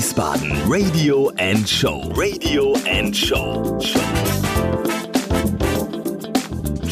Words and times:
Wiesbaden 0.00 0.50
Radio 0.66 1.30
and 1.36 1.68
Show. 1.68 2.10
Radio 2.16 2.72
and 2.88 3.14
Show. 3.14 3.78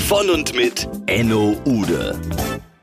Von 0.06 0.28
und 0.28 0.54
mit 0.54 0.86
Enno 1.06 1.56
Ude. 1.64 2.20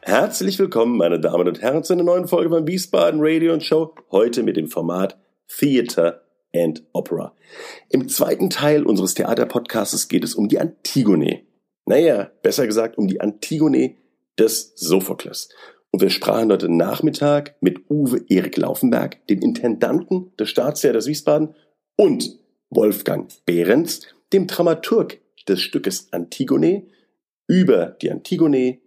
Herzlich 0.01 0.57
willkommen, 0.57 0.97
meine 0.97 1.19
Damen 1.19 1.47
und 1.47 1.61
Herren, 1.61 1.83
zu 1.83 1.93
einer 1.93 2.01
neuen 2.01 2.27
Folge 2.27 2.49
von 2.49 2.65
Wiesbaden 2.65 3.19
Radio 3.21 3.53
and 3.53 3.61
Show. 3.61 3.93
Heute 4.09 4.41
mit 4.41 4.57
dem 4.57 4.67
Format 4.67 5.15
Theater 5.59 6.23
and 6.55 6.81
Opera. 6.93 7.35
Im 7.89 8.09
zweiten 8.09 8.49
Teil 8.49 8.83
unseres 8.83 9.13
Theaterpodcasts 9.13 10.07
geht 10.07 10.23
es 10.23 10.33
um 10.33 10.47
die 10.47 10.59
Antigone. 10.59 11.43
Naja, 11.85 12.31
besser 12.41 12.65
gesagt 12.65 12.97
um 12.97 13.07
die 13.07 13.21
Antigone 13.21 13.93
des 14.39 14.73
Sophokles. 14.75 15.49
Und 15.95 16.01
wir 16.01 16.09
sprachen 16.09 16.51
heute 16.51 16.67
Nachmittag 16.67 17.55
mit 17.61 17.89
Uwe 17.89 18.25
Erik 18.27 18.57
Laufenberg, 18.57 19.25
dem 19.27 19.39
Intendanten 19.39 20.35
des 20.37 20.49
Staatstheaters 20.49 21.07
Wiesbaden, 21.07 21.55
und 21.95 22.37
Wolfgang 22.69 23.31
Behrens, 23.45 24.01
dem 24.33 24.45
Dramaturg 24.45 25.21
des 25.47 25.61
Stückes 25.61 26.11
Antigone, 26.11 26.85
über 27.47 27.95
die 28.01 28.11
Antigone, 28.11 28.79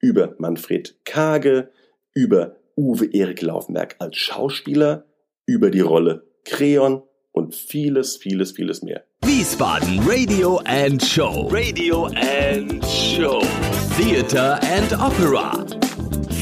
über 0.00 0.34
Manfred 0.38 0.96
Kage, 1.04 1.70
über 2.14 2.56
Uwe 2.76 3.14
Erik 3.14 3.42
Laufenberg 3.42 3.94
als 4.00 4.16
Schauspieler, 4.16 5.04
über 5.46 5.70
die 5.70 5.82
Rolle 5.82 6.26
Kreon 6.44 7.04
und 7.30 7.54
vieles, 7.54 8.16
vieles, 8.16 8.50
vieles 8.50 8.82
mehr. 8.82 9.04
Wiesbaden 9.24 10.00
Radio 10.00 10.60
and 10.64 11.00
Show. 11.00 11.46
Radio 11.48 12.06
and 12.06 12.84
Show. 12.84 13.40
Theater 13.96 14.58
and 14.64 14.92
Opera. 14.94 15.85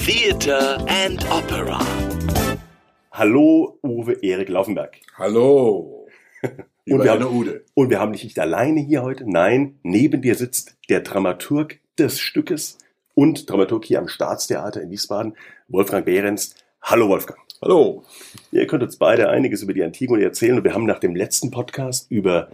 Theater 0.06 0.84
and 0.86 1.24
Opera. 1.30 1.78
Hallo, 3.10 3.78
Uwe 3.82 4.22
Erik 4.22 4.50
Laufenberg. 4.50 5.00
Hallo. 5.16 6.06
Und 6.86 7.02
wir, 7.02 7.10
haben, 7.10 7.24
Ude. 7.24 7.64
und 7.72 7.88
wir 7.88 8.00
haben 8.00 8.12
dich 8.12 8.25
nicht 8.25 8.38
alleine 8.38 8.82
hier 8.82 9.02
heute. 9.02 9.25
Nein, 9.27 9.78
neben 9.82 10.20
dir 10.20 10.34
sitzt 10.34 10.77
der 10.91 11.00
Dramaturg 11.00 11.80
des 11.98 12.20
Stückes 12.20 12.77
und 13.14 13.48
Dramaturg 13.48 13.86
hier 13.86 13.98
am 13.98 14.08
Staatstheater 14.08 14.82
in 14.82 14.91
Wiesbaden, 14.91 15.38
Wolfgang 15.69 16.05
Behrens. 16.05 16.55
Hallo, 16.82 17.08
Wolfgang. 17.08 17.41
Hallo. 17.62 18.05
Ihr 18.52 18.66
könnt 18.66 18.82
uns 18.82 18.98
beide 18.98 19.30
einiges 19.30 19.62
über 19.62 19.72
die 19.72 19.84
Antigone 19.84 20.22
erzählen 20.22 20.58
und 20.58 20.64
wir 20.64 20.75
haben 20.75 20.84
nach 20.84 21.00
dem 21.00 21.16
letzten 21.16 21.50
Podcast 21.50 22.10
über 22.10 22.50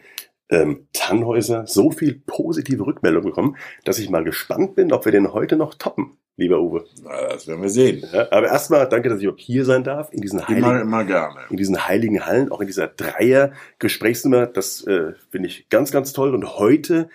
ähm, 0.51 0.87
Tannhäuser 0.93 1.67
so 1.67 1.91
viel 1.91 2.23
positive 2.25 2.87
Rückmeldung 2.87 3.25
bekommen, 3.25 3.56
dass 3.84 3.98
ich 3.98 4.09
mal 4.09 4.23
gespannt 4.23 4.77
bin, 4.77 4.93
ob 4.93 5.05
wir 5.05 5.11
den 5.11 5.33
heute 5.33 5.56
noch 5.56 5.75
toppen, 5.75 6.19
lieber 6.41 6.61
Uwe. 6.61 6.85
Na, 7.03 7.29
das 7.29 7.47
werden 7.47 7.63
wir 7.63 7.69
sehen. 7.69 8.05
Ja, 8.13 8.27
aber 8.33 8.49
erstmal 8.49 8.89
danke, 8.89 9.09
dass 9.09 9.21
ich 9.21 9.29
auch 9.29 9.37
hier 9.37 9.65
sein 9.65 9.85
darf, 9.85 10.13
in 10.13 10.21
diesen 10.21 10.41
Immer, 10.41 10.49
heiligen, 10.49 10.81
immer 10.81 11.05
gerne. 11.05 11.41
in 11.51 11.57
diesen 11.57 11.87
heiligen 11.87 12.27
Hallen, 12.27 12.51
auch 12.51 12.61
in 12.61 12.67
dieser 12.67 12.89
Dreier-Gesprächsnummer. 12.89 14.47
Das 14.47 14.85
äh, 14.87 15.13
finde 15.31 15.49
ich 15.49 15.69
ganz, 15.69 15.93
ganz 15.93 16.13
toll. 16.13 16.35
Und 16.35 16.59
heute 16.59 17.09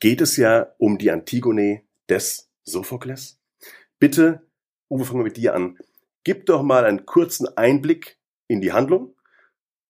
geht 0.00 0.20
es 0.20 0.36
ja 0.36 0.68
um 0.78 0.98
die 0.98 1.10
Antigone 1.10 1.82
des 2.08 2.50
Sophokles. 2.64 3.38
Bitte, 3.98 4.42
Uwe, 4.88 5.04
fangen 5.04 5.20
wir 5.20 5.24
mit 5.24 5.36
dir 5.36 5.54
an. 5.54 5.78
Gib 6.24 6.46
doch 6.46 6.62
mal 6.62 6.84
einen 6.84 7.06
kurzen 7.06 7.46
Einblick 7.56 8.18
in 8.48 8.60
die 8.60 8.72
Handlung 8.72 9.14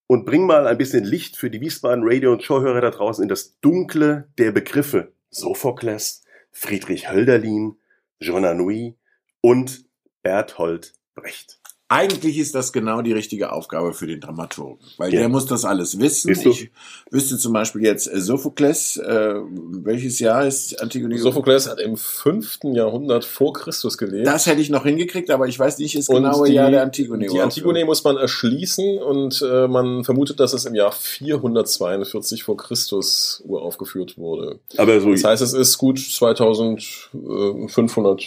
und 0.07 0.27
bring 0.27 0.45
mal 0.45 0.67
ein 0.67 0.79
bisschen 0.79 1.05
Licht 1.05 1.37
für 1.37 1.51
die 1.51 1.61
Wiesbaden 1.61 2.05
Radio- 2.05 2.33
und 2.33 2.43
Showhörer 2.43 2.81
da 2.81 2.91
draußen 2.91 3.23
in 3.23 3.29
das 3.29 3.59
Dunkle 3.61 4.29
der 4.39 4.53
Begriffe 4.53 5.13
Sophokles, 5.31 6.25
Friedrich 6.51 7.11
Hölderlin, 7.11 7.77
Jean 8.21 8.45
Anouilh 8.45 8.97
und 9.41 9.85
Berthold 10.23 10.95
Brecht. 11.15 11.60
Eigentlich 11.93 12.39
ist 12.39 12.55
das 12.55 12.73
genau 12.73 13.03
die 13.03 13.13
richtige 13.13 13.51
Aufgabe 13.51 13.93
für 13.95 14.07
den 14.07 14.21
Dramaturgen, 14.21 14.79
weil 14.97 15.13
Ja. 15.13 15.19
der 15.21 15.29
muss 15.29 15.47
das 15.47 15.65
alles 15.65 15.99
wissen. 15.99 16.31
Ich 16.31 16.71
wüsste 17.11 17.37
zum 17.37 17.53
Beispiel 17.53 17.83
jetzt 17.83 18.07
äh, 18.07 18.21
Sophokles, 18.21 18.97
äh, 18.97 19.35
welches 19.83 20.21
Jahr 20.21 20.47
ist 20.47 20.81
Antigone? 20.81 21.19
Sophokles 21.19 21.69
hat 21.69 21.81
im 21.81 21.97
5. 21.97 22.61
Jahrhundert 22.75 23.25
vor 23.25 23.53
Christus 23.55 23.99
gelebt. 23.99 24.25
Das 24.25 24.47
hätte 24.47 24.61
ich 24.61 24.71
noch 24.71 24.85
hingekriegt, 24.85 25.31
aber 25.31 25.49
ich 25.49 25.59
weiß 25.59 25.79
nicht 25.79 25.99
das 25.99 26.09
Und 26.09 26.23
genaue 26.23 26.47
die- 26.47 26.53
Jahr 26.55 26.71
der 26.71 26.85
Antigone. 26.85 27.27
Die 27.27 27.41
Antigone 27.41 27.85
muss 27.85 28.05
man 28.05 28.17
erschließen 28.17 28.99
und 28.99 29.43
äh, 29.43 29.67
man 29.67 30.05
vermutet, 30.05 30.39
dass 30.39 30.53
es 30.53 30.67
im 30.67 30.77
Jahr 30.77 30.93
442 30.93 32.45
vor 32.45 32.57
Christus 32.57 33.43
uraufgeführt 33.47 34.17
wurde. 34.17 34.61
Aber 34.77 35.01
so, 35.01 35.11
Das 35.11 35.25
heißt, 35.25 35.43
es 35.43 35.55
ist 35.55 35.77
gut 35.77 35.99
2500 35.99 38.23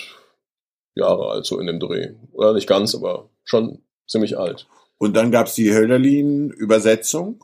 Jahre 0.96 1.30
alt, 1.30 1.46
so 1.46 1.60
in 1.60 1.68
dem 1.68 1.80
Dreh. 1.80 2.12
Oder 2.32 2.54
nicht 2.54 2.68
ganz, 2.68 2.96
aber 2.96 3.30
schon 3.44 3.80
ziemlich 4.08 4.38
alt. 4.38 4.68
Und 4.98 5.16
dann 5.16 5.32
gab's 5.32 5.56
die 5.56 5.74
Hölderlin-Übersetzung. 5.74 7.44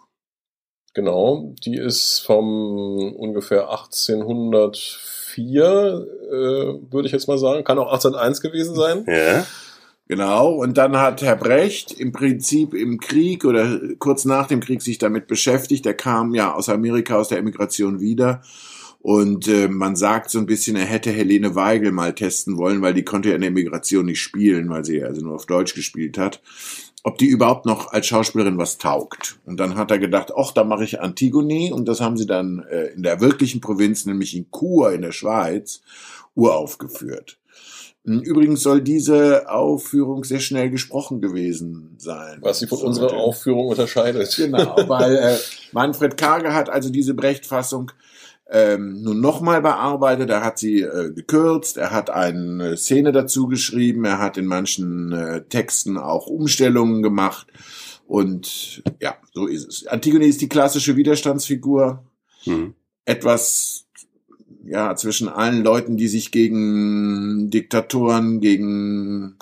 Genau, 0.93 1.53
die 1.63 1.77
ist 1.77 2.19
vom 2.19 3.13
ungefähr 3.15 3.69
1804, 3.69 5.63
äh, 5.63 6.33
würde 6.91 7.05
ich 7.05 7.11
jetzt 7.11 7.27
mal 7.27 7.37
sagen. 7.37 7.63
Kann 7.63 7.77
auch 7.79 7.91
1801 7.91 8.41
gewesen 8.41 8.75
sein. 8.75 9.05
ja, 9.07 9.45
Genau, 10.09 10.53
und 10.53 10.79
dann 10.79 10.97
hat 10.97 11.21
Herr 11.21 11.35
Brecht 11.35 11.91
im 11.91 12.11
Prinzip 12.11 12.73
im 12.73 12.99
Krieg 12.99 13.45
oder 13.45 13.79
kurz 13.99 14.25
nach 14.25 14.47
dem 14.47 14.59
Krieg 14.59 14.81
sich 14.81 14.97
damit 14.97 15.27
beschäftigt. 15.27 15.85
Er 15.85 15.93
kam 15.93 16.33
ja 16.33 16.51
aus 16.51 16.67
Amerika, 16.67 17.17
aus 17.17 17.27
der 17.27 17.37
Emigration 17.37 17.99
wieder. 17.99 18.41
Und 19.01 19.47
äh, 19.47 19.69
man 19.69 19.95
sagt 19.95 20.29
so 20.29 20.39
ein 20.39 20.45
bisschen, 20.45 20.75
er 20.75 20.85
hätte 20.85 21.11
Helene 21.11 21.55
Weigel 21.55 21.91
mal 21.91 22.13
testen 22.13 22.57
wollen, 22.57 22.81
weil 22.81 22.93
die 22.93 23.05
konnte 23.05 23.29
ja 23.29 23.35
in 23.35 23.41
der 23.41 23.49
Emigration 23.49 24.05
nicht 24.05 24.21
spielen, 24.21 24.69
weil 24.69 24.83
sie 24.83 25.03
also 25.03 25.21
nur 25.21 25.35
auf 25.35 25.45
Deutsch 25.45 25.73
gespielt 25.73 26.17
hat. 26.17 26.41
Ob 27.03 27.17
die 27.17 27.27
überhaupt 27.27 27.65
noch 27.65 27.93
als 27.93 28.07
Schauspielerin 28.07 28.57
was 28.57 28.77
taugt. 28.77 29.39
Und 29.45 29.57
dann 29.57 29.75
hat 29.75 29.89
er 29.89 29.99
gedacht, 29.99 30.33
ach, 30.37 30.51
da 30.51 30.65
mache 30.65 30.83
ich 30.83 30.99
Antigone. 30.99 31.73
Und 31.73 31.87
das 31.87 32.01
haben 32.01 32.17
sie 32.17 32.25
dann 32.25 32.65
äh, 32.69 32.87
in 32.87 33.03
der 33.03 33.21
wirklichen 33.21 33.61
Provinz, 33.61 34.05
nämlich 34.05 34.35
in 34.35 34.47
Chur 34.51 34.91
in 34.91 35.01
der 35.01 35.13
Schweiz, 35.13 35.81
uraufgeführt. 36.35 37.37
Übrigens 38.03 38.63
soll 38.63 38.81
diese 38.81 39.49
Aufführung 39.51 40.23
sehr 40.23 40.39
schnell 40.39 40.69
gesprochen 40.71 41.21
gewesen 41.21 41.95
sein. 41.99 42.39
Was 42.41 42.59
sie 42.59 42.67
von 42.67 42.79
So, 42.79 42.85
unserer 42.87 43.13
Aufführung 43.13 43.67
unterscheidet. 43.67 44.35
Genau, 44.35 44.75
weil 44.87 45.16
äh, 45.16 45.37
Manfred 45.73 46.17
Karge 46.17 46.53
hat 46.53 46.69
also 46.69 46.89
diese 46.89 47.13
Brecht-Fassung 47.13 47.91
ähm, 48.51 49.01
nun 49.01 49.21
nochmal 49.21 49.61
bearbeitet. 49.61 50.29
Er 50.29 50.43
hat 50.43 50.57
sie 50.57 50.81
äh, 50.81 51.11
gekürzt, 51.13 51.77
er 51.77 51.91
hat 51.91 52.09
eine 52.09 52.77
Szene 52.77 53.11
dazu 53.11 53.47
geschrieben, 53.47 54.05
er 54.05 54.19
hat 54.19 54.37
in 54.37 54.45
manchen 54.45 55.11
äh, 55.11 55.41
Texten 55.43 55.97
auch 55.97 56.27
Umstellungen 56.27 57.03
gemacht. 57.03 57.47
Und 58.07 58.81
ja, 58.99 59.15
so 59.33 59.45
ist 59.45 59.67
es. 59.67 59.87
Antigone 59.87 60.25
ist 60.25 60.41
die 60.41 60.49
klassische 60.49 60.95
Widerstandsfigur. 60.95 62.03
hm. 62.43 62.73
Etwas 63.05 63.85
ja, 64.66 64.95
zwischen 64.95 65.29
allen 65.29 65.63
Leuten, 65.63 65.97
die 65.97 66.07
sich 66.07 66.31
gegen 66.31 67.49
Diktatoren, 67.49 68.39
gegen 68.39 69.35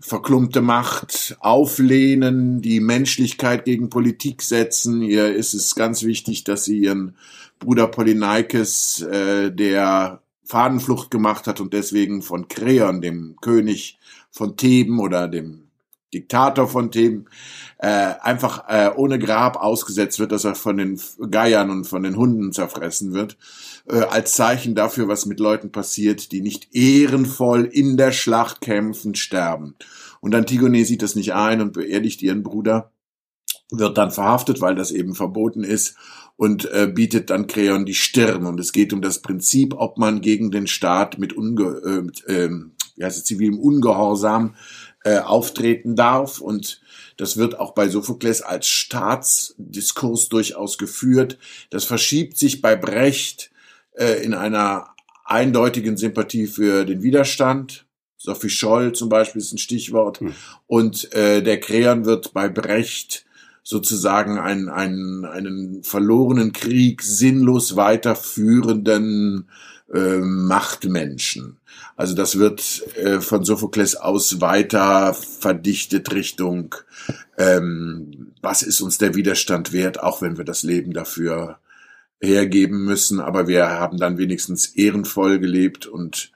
verklumpte 0.00 0.60
Macht 0.60 1.36
auflehnen, 1.40 2.60
die 2.60 2.80
Menschlichkeit 2.80 3.64
gegen 3.64 3.90
Politik 3.90 4.42
setzen. 4.42 5.02
Ihr 5.02 5.34
ist 5.34 5.54
es 5.54 5.74
ganz 5.74 6.02
wichtig, 6.02 6.44
dass 6.44 6.64
sie 6.64 6.78
ihren 6.78 7.16
Bruder 7.58 7.86
Polyneikes, 7.88 9.02
äh, 9.02 9.50
der 9.50 10.22
Fadenflucht 10.44 11.10
gemacht 11.10 11.46
hat 11.46 11.60
und 11.60 11.72
deswegen 11.72 12.22
von 12.22 12.48
Kreon, 12.48 13.00
dem 13.00 13.36
König 13.40 13.98
von 14.30 14.56
Theben 14.56 15.00
oder 15.00 15.28
dem 15.28 15.64
Diktator 16.12 16.68
von 16.68 16.90
Theben, 16.90 17.26
äh, 17.78 18.14
einfach 18.20 18.68
äh, 18.68 18.90
ohne 18.94 19.18
Grab 19.18 19.56
ausgesetzt 19.56 20.18
wird, 20.20 20.32
dass 20.32 20.44
er 20.44 20.54
von 20.54 20.76
den 20.76 21.00
Geiern 21.30 21.70
und 21.70 21.84
von 21.84 22.02
den 22.02 22.16
Hunden 22.16 22.52
zerfressen 22.52 23.12
wird, 23.12 23.36
äh, 23.88 23.98
als 23.98 24.34
Zeichen 24.34 24.74
dafür, 24.74 25.08
was 25.08 25.26
mit 25.26 25.40
Leuten 25.40 25.72
passiert, 25.72 26.30
die 26.32 26.40
nicht 26.40 26.74
ehrenvoll 26.74 27.64
in 27.64 27.96
der 27.96 28.12
Schlacht 28.12 28.60
kämpfen, 28.60 29.14
sterben. 29.14 29.74
Und 30.20 30.34
Antigone 30.34 30.84
sieht 30.84 31.02
das 31.02 31.16
nicht 31.16 31.34
ein 31.34 31.60
und 31.60 31.72
beerdigt 31.72 32.22
ihren 32.22 32.42
Bruder, 32.42 32.92
wird 33.70 33.98
dann 33.98 34.10
verhaftet, 34.10 34.60
weil 34.60 34.74
das 34.74 34.90
eben 34.90 35.14
verboten 35.14 35.64
ist 35.64 35.96
und 36.36 36.70
äh, 36.72 36.90
bietet 36.92 37.30
dann 37.30 37.46
Kreon 37.46 37.86
die 37.86 37.94
Stirn. 37.94 38.46
Und 38.46 38.60
es 38.60 38.72
geht 38.72 38.92
um 38.92 39.02
das 39.02 39.20
Prinzip, 39.20 39.74
ob 39.76 39.98
man 39.98 40.20
gegen 40.20 40.50
den 40.50 40.66
Staat 40.66 41.18
mit, 41.18 41.32
unge 41.32 41.80
äh, 41.84 42.02
mit 42.02 42.24
ähm, 42.28 42.72
wie 42.96 43.04
heißt 43.04 43.18
es, 43.18 43.24
zivilem 43.24 43.58
Ungehorsam 43.58 44.54
äh, 45.04 45.18
auftreten 45.18 45.96
darf. 45.96 46.40
Und 46.40 46.80
das 47.16 47.36
wird 47.36 47.58
auch 47.58 47.74
bei 47.74 47.88
Sophokles 47.88 48.42
als 48.42 48.66
Staatsdiskurs 48.66 50.28
durchaus 50.28 50.78
geführt. 50.78 51.38
Das 51.70 51.84
verschiebt 51.84 52.36
sich 52.36 52.60
bei 52.60 52.76
Brecht 52.76 53.50
äh, 53.92 54.24
in 54.24 54.34
einer 54.34 54.94
eindeutigen 55.24 55.96
Sympathie 55.96 56.46
für 56.46 56.84
den 56.84 57.02
Widerstand. 57.02 57.86
Sophie 58.16 58.50
Scholl 58.50 58.92
zum 58.92 59.08
Beispiel 59.08 59.40
ist 59.40 59.52
ein 59.52 59.58
Stichwort. 59.58 60.20
Hm. 60.20 60.34
Und 60.66 61.12
äh, 61.12 61.42
der 61.42 61.60
Kreon 61.60 62.04
wird 62.04 62.32
bei 62.32 62.48
Brecht 62.48 63.23
sozusagen 63.64 64.38
einen, 64.38 64.68
einen, 64.68 65.24
einen 65.24 65.82
verlorenen 65.82 66.52
Krieg 66.52 67.02
sinnlos 67.02 67.76
weiterführenden 67.76 69.48
äh, 69.92 70.18
Machtmenschen. 70.18 71.56
Also 71.96 72.14
das 72.14 72.38
wird 72.38 72.82
äh, 72.96 73.20
von 73.20 73.44
Sophokles 73.44 73.96
aus 73.96 74.40
weiter 74.40 75.14
verdichtet 75.14 76.12
Richtung, 76.12 76.74
ähm, 77.38 78.32
was 78.42 78.62
ist 78.62 78.82
uns 78.82 78.98
der 78.98 79.14
Widerstand 79.14 79.72
wert, 79.72 80.02
auch 80.02 80.20
wenn 80.20 80.36
wir 80.36 80.44
das 80.44 80.62
Leben 80.62 80.92
dafür 80.92 81.58
hergeben 82.20 82.84
müssen, 82.84 83.18
aber 83.20 83.48
wir 83.48 83.66
haben 83.68 83.98
dann 83.98 84.18
wenigstens 84.18 84.66
ehrenvoll 84.66 85.38
gelebt 85.38 85.86
und 85.86 86.32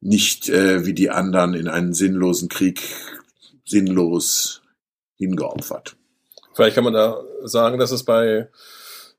nicht 0.00 0.48
äh, 0.48 0.86
wie 0.86 0.94
die 0.94 1.10
anderen 1.10 1.54
in 1.54 1.68
einen 1.68 1.94
sinnlosen 1.94 2.48
Krieg 2.48 2.82
sinnlos 3.64 4.62
hingeopfert. 5.16 5.97
Vielleicht 6.58 6.74
kann 6.74 6.82
man 6.82 6.92
da 6.92 7.22
sagen, 7.44 7.78
dass 7.78 7.92
es 7.92 8.02
bei 8.02 8.48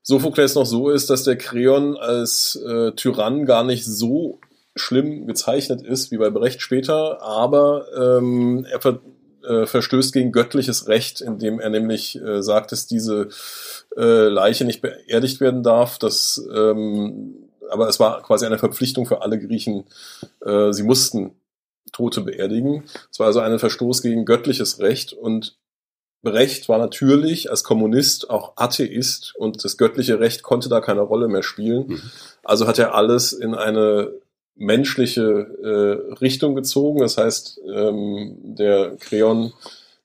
Sophokles 0.02 0.56
noch 0.56 0.66
so 0.66 0.90
ist, 0.90 1.08
dass 1.08 1.24
der 1.24 1.38
Kreon 1.38 1.96
als 1.96 2.54
äh, 2.56 2.92
Tyrann 2.92 3.46
gar 3.46 3.64
nicht 3.64 3.86
so 3.86 4.40
schlimm 4.76 5.26
gezeichnet 5.26 5.80
ist 5.80 6.10
wie 6.10 6.18
bei 6.18 6.28
Brecht 6.28 6.60
später, 6.60 7.22
aber 7.22 7.86
ähm, 7.96 8.66
er 8.70 8.82
ver 8.82 9.00
äh, 9.42 9.64
verstößt 9.64 10.12
gegen 10.12 10.32
göttliches 10.32 10.86
Recht, 10.86 11.22
indem 11.22 11.60
er 11.60 11.70
nämlich 11.70 12.20
äh, 12.20 12.42
sagt, 12.42 12.72
dass 12.72 12.86
diese 12.86 13.28
äh, 13.96 14.28
Leiche 14.28 14.66
nicht 14.66 14.82
beerdigt 14.82 15.40
werden 15.40 15.62
darf. 15.62 15.98
Dass, 15.98 16.46
ähm, 16.54 17.48
aber 17.70 17.88
es 17.88 17.98
war 17.98 18.22
quasi 18.22 18.44
eine 18.44 18.58
Verpflichtung 18.58 19.06
für 19.06 19.22
alle 19.22 19.38
Griechen. 19.38 19.84
Äh, 20.44 20.74
sie 20.74 20.82
mussten 20.82 21.30
Tote 21.92 22.20
beerdigen. 22.20 22.84
Es 23.10 23.18
war 23.18 23.28
also 23.28 23.40
ein 23.40 23.58
Verstoß 23.58 24.02
gegen 24.02 24.26
göttliches 24.26 24.78
Recht 24.78 25.14
und 25.14 25.56
Brecht 26.22 26.68
war 26.68 26.78
natürlich 26.78 27.50
als 27.50 27.64
Kommunist 27.64 28.28
auch 28.28 28.52
Atheist 28.56 29.34
und 29.36 29.64
das 29.64 29.76
göttliche 29.76 30.20
Recht 30.20 30.42
konnte 30.42 30.68
da 30.68 30.80
keine 30.80 31.00
Rolle 31.00 31.28
mehr 31.28 31.42
spielen. 31.42 31.86
Mhm. 31.88 32.02
Also 32.44 32.66
hat 32.66 32.78
er 32.78 32.94
alles 32.94 33.32
in 33.32 33.54
eine 33.54 34.12
menschliche 34.60 35.22
äh, 35.22 36.14
Richtung 36.20 36.54
gezogen. 36.54 37.00
Das 37.00 37.16
heißt, 37.16 37.60
ähm, 37.74 38.36
der 38.42 38.96
Kreon, 39.00 39.54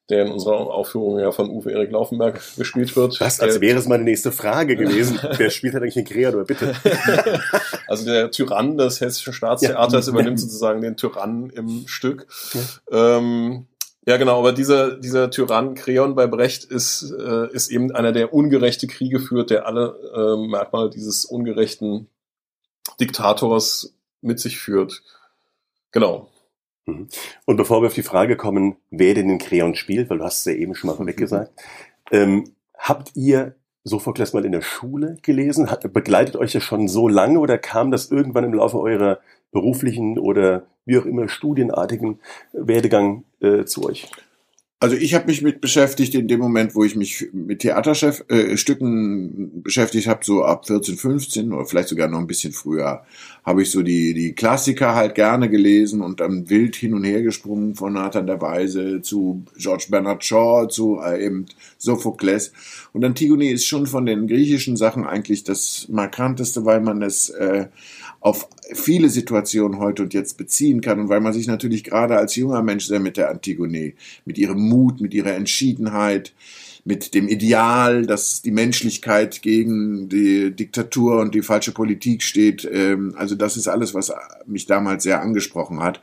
der 0.10 0.26
in 0.26 0.32
unserer 0.32 0.56
Aufführung 0.56 1.20
ja 1.20 1.32
von 1.34 1.50
Uwe 1.50 1.74
Erik 1.74 1.92
Laufenberg 1.92 2.40
gespielt 2.56 2.96
wird. 2.96 3.20
Was? 3.20 3.42
Als 3.42 3.60
wäre 3.60 3.78
es 3.78 3.88
meine 3.88 4.04
nächste 4.04 4.32
Frage 4.32 4.78
gewesen. 4.78 5.20
Wer 5.38 5.50
spielt 5.50 5.74
halt 5.74 5.84
eigentlich 5.84 5.96
den 5.96 6.06
Kreon, 6.06 6.46
bitte? 6.46 6.74
also 7.88 8.06
der 8.06 8.32
Tyrann 8.32 8.78
des 8.78 9.02
Hessischen 9.02 9.34
Staatstheaters 9.34 10.06
ja. 10.06 10.14
übernimmt 10.14 10.40
sozusagen 10.40 10.82
den 10.82 10.96
Tyrann 10.96 11.50
im 11.50 11.88
Stück. 11.88 12.28
Ja. 12.90 13.18
Ähm, 13.18 13.68
ja, 14.06 14.18
genau, 14.18 14.40
aber 14.40 14.54
dieser, 14.54 14.98
dieser 14.98 15.31
Tyrann 15.31 15.74
Kreon 15.74 16.16
bei 16.16 16.28
Brecht 16.28 16.63
ist, 16.63 17.12
äh, 17.12 17.52
ist 17.52 17.69
eben 17.69 17.92
einer, 17.92 18.12
der 18.12 18.34
ungerechte 18.34 18.86
Kriege 18.88 19.19
führt, 19.19 19.50
der 19.50 19.66
alle 19.66 19.96
äh, 20.16 20.48
Merkmale 20.48 20.92
dieses 20.92 21.25
ungerechten 21.25 22.07
Diktators 23.00 23.96
mit 24.22 24.40
sich 24.40 24.60
führt. 24.60 25.02
Genau. 25.92 26.30
Mhm. 26.86 27.07
Und 27.46 27.57
bevor 27.57 27.81
wir 27.81 27.88
auf 27.88 27.96
die 27.96 28.04
Frage 28.04 28.38
kommen, 28.38 28.75
wer 28.92 29.16
denn 29.16 29.28
den 29.28 29.40
Kreon 29.40 29.74
spielt, 29.75 30.10
weil 30.10 30.19
du 30.19 30.24
hast 30.24 30.40
es 30.40 30.46
ja 30.46 30.54
eben 30.54 30.75
schon 30.75 30.90
mal 30.90 30.96
vorweg 30.96 31.18
gesagt, 31.18 31.51
ähm, 32.12 32.56
habt 32.78 33.16
ihr 33.16 33.56
Sophokles 33.84 34.34
mal 34.34 34.46
in 34.46 34.51
der 34.51 34.62
Schule 34.62 35.18
gelesen? 35.22 35.72
Hat, 35.72 35.92
begleitet 35.94 36.36
euch 36.36 36.51
das 36.51 36.63
schon 36.63 36.88
so 36.88 37.08
lange 37.08 37.40
oder 37.40 37.58
kam 37.58 37.92
das 37.92 38.12
irgendwann 38.12 38.44
im 38.44 38.54
Laufe 38.54 38.80
eurer 38.80 39.19
beruflichen 39.56 40.19
oder 40.19 40.68
wie 40.86 40.98
auch 41.00 41.06
immer 41.06 41.30
studienartigen 41.30 42.19
Werdegang 42.52 43.24
äh, 43.40 43.63
zu 43.63 43.86
euch? 43.86 44.07
Also 44.81 44.98
ich 44.98 45.13
habe 45.13 45.28
mich 45.28 45.42
mit 45.42 45.62
beschäftigt 45.62 46.13
in 46.13 46.28
dem 46.28 46.42
Moment, 46.42 46.75
wo 46.75 46.84
ich 46.84 46.98
mich 46.98 47.30
mit 47.31 47.60
Theaterstücken 47.60 49.57
äh, 49.57 49.62
beschäftigt 49.62 50.07
habe, 50.07 50.25
so 50.25 50.44
ab 50.44 50.68
14, 50.68 50.98
15 50.98 51.54
oder 51.54 51.66
vielleicht 51.66 51.88
sogar 51.88 52.10
noch 52.10 52.19
ein 52.19 52.28
bisschen 52.28 52.52
früher, 52.52 53.06
habe 53.46 53.62
ich 53.62 53.72
so 53.72 53.81
die, 53.81 54.13
die 54.13 54.34
Klassiker 54.34 54.94
halt 54.94 55.16
gerne 55.16 55.50
gelesen 55.50 56.01
und 56.01 56.19
dann 56.19 56.50
wild 56.50 56.75
hin 56.75 56.94
und 56.94 57.06
her 57.06 57.24
gesprungen 57.24 57.75
von 57.75 57.94
Nathan 57.94 58.28
der 58.28 58.42
Weise 58.42 59.01
zu 59.01 59.46
George 59.58 59.86
Bernard 59.90 60.25
Shaw 60.25 60.68
zu 60.68 61.00
äh, 61.00 61.25
eben 61.25 61.46
Sophokles. 61.78 62.51
Und 62.92 63.06
Antigone 63.06 63.50
ist 63.50 63.66
schon 63.66 63.88
von 63.88 64.06
den 64.06 64.28
griechischen 64.28 64.75
Sachen 64.75 65.06
eigentlich 65.06 65.46
das 65.46 65.88
markanteste, 65.90 66.66
weil 66.66 66.81
man 66.81 67.01
es 67.01 67.30
äh, 67.30 67.68
auf 68.25 68.50
viele 68.74 69.10
Situationen 69.10 69.77
heute 69.77 70.01
und 70.01 70.16
jetzt 70.16 70.36
beziehen 70.36 70.81
kann 70.81 71.00
und 71.00 71.10
weil 71.10 71.22
man 71.22 71.31
sich 71.31 71.45
natürlich 71.45 71.83
gerade 71.83 72.18
als 72.18 72.36
junger 72.36 72.63
Mensch 72.63 72.88
sehr 72.88 73.00
mit 73.00 73.18
der 73.18 73.30
Antigone, 73.30 73.94
mit 74.25 74.39
ihrem 74.39 74.68
Mut, 74.68 75.00
mit 75.00 75.13
ihrer 75.13 75.36
Entschiedenheit, 75.36 76.33
mit 76.86 77.13
dem 77.13 77.27
Ideal, 77.27 78.07
dass 78.07 78.42
die 78.42 78.50
Menschlichkeit 78.50 79.44
gegen 79.44 80.10
die 80.10 80.50
Diktatur 80.50 81.19
und 81.19 81.36
die 81.36 81.44
falsche 81.44 81.72
Politik 81.72 82.24
steht. 82.24 82.68
Ähm, 82.72 83.13
also 83.16 83.36
das 83.36 83.57
ist 83.57 83.68
alles, 83.68 83.94
was 83.94 84.12
mich 84.48 84.66
damals 84.66 85.04
sehr 85.04 85.22
angesprochen 85.22 85.83
hat. 85.83 86.01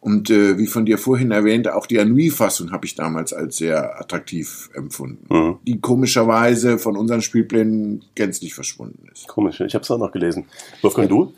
Und 0.00 0.30
äh, 0.30 0.56
wie 0.56 0.66
von 0.66 0.86
dir 0.86 0.96
vorhin 0.96 1.30
erwähnt, 1.30 1.68
auch 1.68 1.86
die 1.86 2.00
Anui-Fassung 2.00 2.72
habe 2.72 2.86
ich 2.86 2.94
damals 2.94 3.34
als 3.34 3.58
sehr 3.58 4.00
attraktiv 4.00 4.70
empfunden, 4.74 5.26
mhm. 5.28 5.58
die 5.66 5.80
komischerweise 5.80 6.78
von 6.78 6.96
unseren 6.96 7.20
Spielplänen 7.20 8.04
gänzlich 8.14 8.54
verschwunden 8.54 9.06
ist. 9.12 9.28
Komisch, 9.28 9.60
ich 9.60 9.74
habe 9.74 9.82
es 9.82 9.90
auch 9.90 9.98
noch 9.98 10.12
gelesen. 10.12 10.46
Wolfgang, 10.80 11.08
du? 11.08 11.34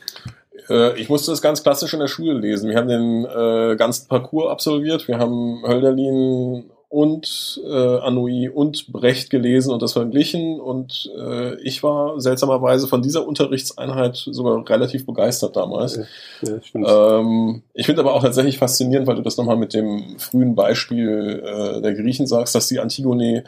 Äh, 0.69 0.99
ich 1.01 1.09
musste 1.09 1.33
das 1.33 1.43
ganz 1.43 1.63
klassisch 1.63 1.93
in 1.93 2.01
der 2.01 2.09
Schule 2.09 2.39
lesen. 2.39 2.71
Wir 2.71 2.77
haben 2.77 2.89
den 2.89 3.25
äh, 3.25 3.77
ganzen 3.77 4.09
Parcours 4.09 4.51
absolviert. 4.51 5.09
Wir 5.09 5.19
haben 5.19 5.63
Hölderlin 5.67 6.65
und 6.93 7.59
äh, 7.65 7.99
Anouilh 8.01 8.51
und 8.51 8.93
Brecht 8.93 9.31
gelesen 9.31 9.73
und 9.73 9.81
das 9.81 9.95
verglichen 9.95 10.61
und 10.61 11.11
äh, 11.19 11.55
ich 11.63 11.83
war 11.83 12.21
seltsamerweise 12.21 12.87
von 12.87 13.01
dieser 13.01 13.27
Unterrichtseinheit 13.27 14.17
sogar 14.17 14.69
relativ 14.69 15.07
begeistert 15.07 15.57
damals. 15.57 16.01
Ja, 16.43 16.61
ja, 16.75 17.19
ähm, 17.19 17.63
ich 17.73 17.87
finde 17.87 18.03
aber 18.03 18.13
auch 18.13 18.21
tatsächlich 18.21 18.59
faszinierend, 18.59 19.07
weil 19.07 19.17
du 19.17 19.23
das 19.23 19.39
nochmal 19.39 19.57
mit 19.57 19.73
dem 19.73 20.19
frühen 20.19 20.55
Beispiel 20.55 21.43
äh, 21.43 21.81
der 21.81 21.95
Griechen 21.95 22.27
sagst, 22.27 22.55
dass 22.55 22.69
die 22.69 22.79
Antigone 22.79 23.45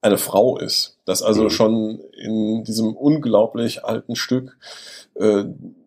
eine 0.00 0.16
Frau 0.16 0.56
ist. 0.56 0.96
Dass 1.04 1.20
also 1.20 1.44
mhm. 1.44 1.50
schon 1.50 2.00
in 2.16 2.62
diesem 2.62 2.94
unglaublich 2.94 3.84
alten 3.84 4.14
Stück 4.14 4.56
äh, 5.16 5.42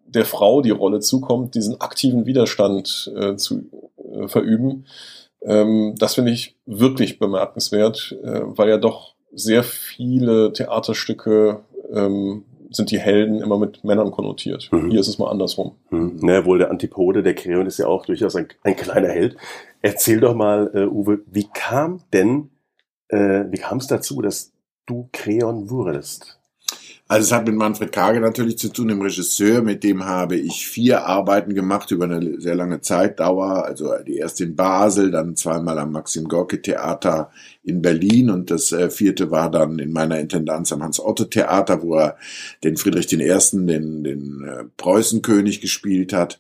der 0.08 0.26
Frau 0.26 0.62
die 0.62 0.72
Rolle 0.72 1.00
zukommt, 1.00 1.56
diesen 1.56 1.80
aktiven 1.80 2.26
Widerstand 2.26 3.10
äh, 3.16 3.38
zu 3.38 3.62
äh, 3.98 4.28
verüben 4.28 4.84
ähm, 5.48 5.96
das 5.98 6.16
finde 6.16 6.32
ich 6.32 6.56
wirklich 6.66 7.20
bemerkenswert, 7.20 8.18
äh, 8.24 8.42
weil 8.44 8.70
ja 8.70 8.78
doch 8.78 9.16
sehr 9.32 9.64
viele 9.64 10.52
Theaterstücke 10.54 11.62
ähm, 11.92 12.44
sind 12.70 12.92
die 12.92 13.00
Helden 13.00 13.42
immer 13.42 13.58
mit 13.58 13.84
Männern 13.84 14.12
konnotiert. 14.12 14.70
Mhm. 14.72 14.92
Hier 14.92 15.00
ist 15.00 15.08
es 15.08 15.20
mal 15.20 15.30
andersrum. 15.30 15.76
Mhm. 15.90 16.20
Na, 16.22 16.46
wohl 16.46 16.60
der 16.60 16.70
Antipode, 16.70 17.24
der 17.24 17.34
Kreon 17.34 17.66
ist 17.66 17.80
ja 17.80 17.88
auch 17.88 18.06
durchaus 18.06 18.36
ein, 18.36 18.48
ein 18.64 18.76
kleiner 18.76 19.10
Held. 19.10 19.38
Erzähl 19.82 20.20
doch 20.20 20.36
mal, 20.36 20.72
äh, 20.74 20.86
Uwe, 20.86 21.22
wie 21.28 21.48
kam 21.54 22.02
denn, 22.12 22.50
äh, 23.08 23.46
wie 23.50 23.58
kam 23.58 23.78
es 23.78 23.88
dazu, 23.88 24.22
dass 24.22 24.52
du 24.86 25.10
Kreon 25.14 25.70
wurdest? 25.70 26.37
Also 27.10 27.28
es 27.28 27.32
hat 27.32 27.48
mit 27.48 27.56
Manfred 27.56 27.94
Kage 27.94 28.20
natürlich 28.20 28.58
zu 28.58 28.68
tun, 28.68 28.90
dem 28.90 29.02
Regisseur, 29.02 29.62
mit 29.62 29.82
dem 29.86 30.04
habe 30.04 30.36
ich 30.36 30.68
vier 30.68 31.06
Arbeiten 31.06 31.56
gemacht 31.56 31.90
über 31.92 32.04
eine 32.04 32.42
sehr 32.42 32.56
lange 32.56 32.82
Zeitdauer. 32.82 33.64
Also 33.64 33.94
die 34.06 34.18
erste 34.18 34.44
in 34.44 34.58
Basel, 34.58 35.12
dann 35.12 35.38
zweimal 35.38 35.80
am 35.80 35.94
Maxim 35.94 36.28
Gorki 36.28 36.62
Theater 36.62 37.32
in 37.64 37.82
Berlin 37.82 38.30
und 38.30 38.52
das 38.52 38.74
äh, 38.74 38.90
vierte 38.90 39.32
war 39.32 39.50
dann 39.50 39.80
in 39.80 39.94
meiner 39.94 40.20
Intendanz 40.20 40.74
am 40.74 40.84
Hans-Otto-Theater, 40.84 41.82
wo 41.82 41.96
er 41.96 42.18
den 42.66 42.76
Friedrich 42.76 43.12
I., 43.14 43.18
den, 43.20 44.04
den 44.04 44.44
äh, 44.44 44.64
Preußenkönig 44.76 45.62
gespielt 45.62 46.12
hat. 46.12 46.40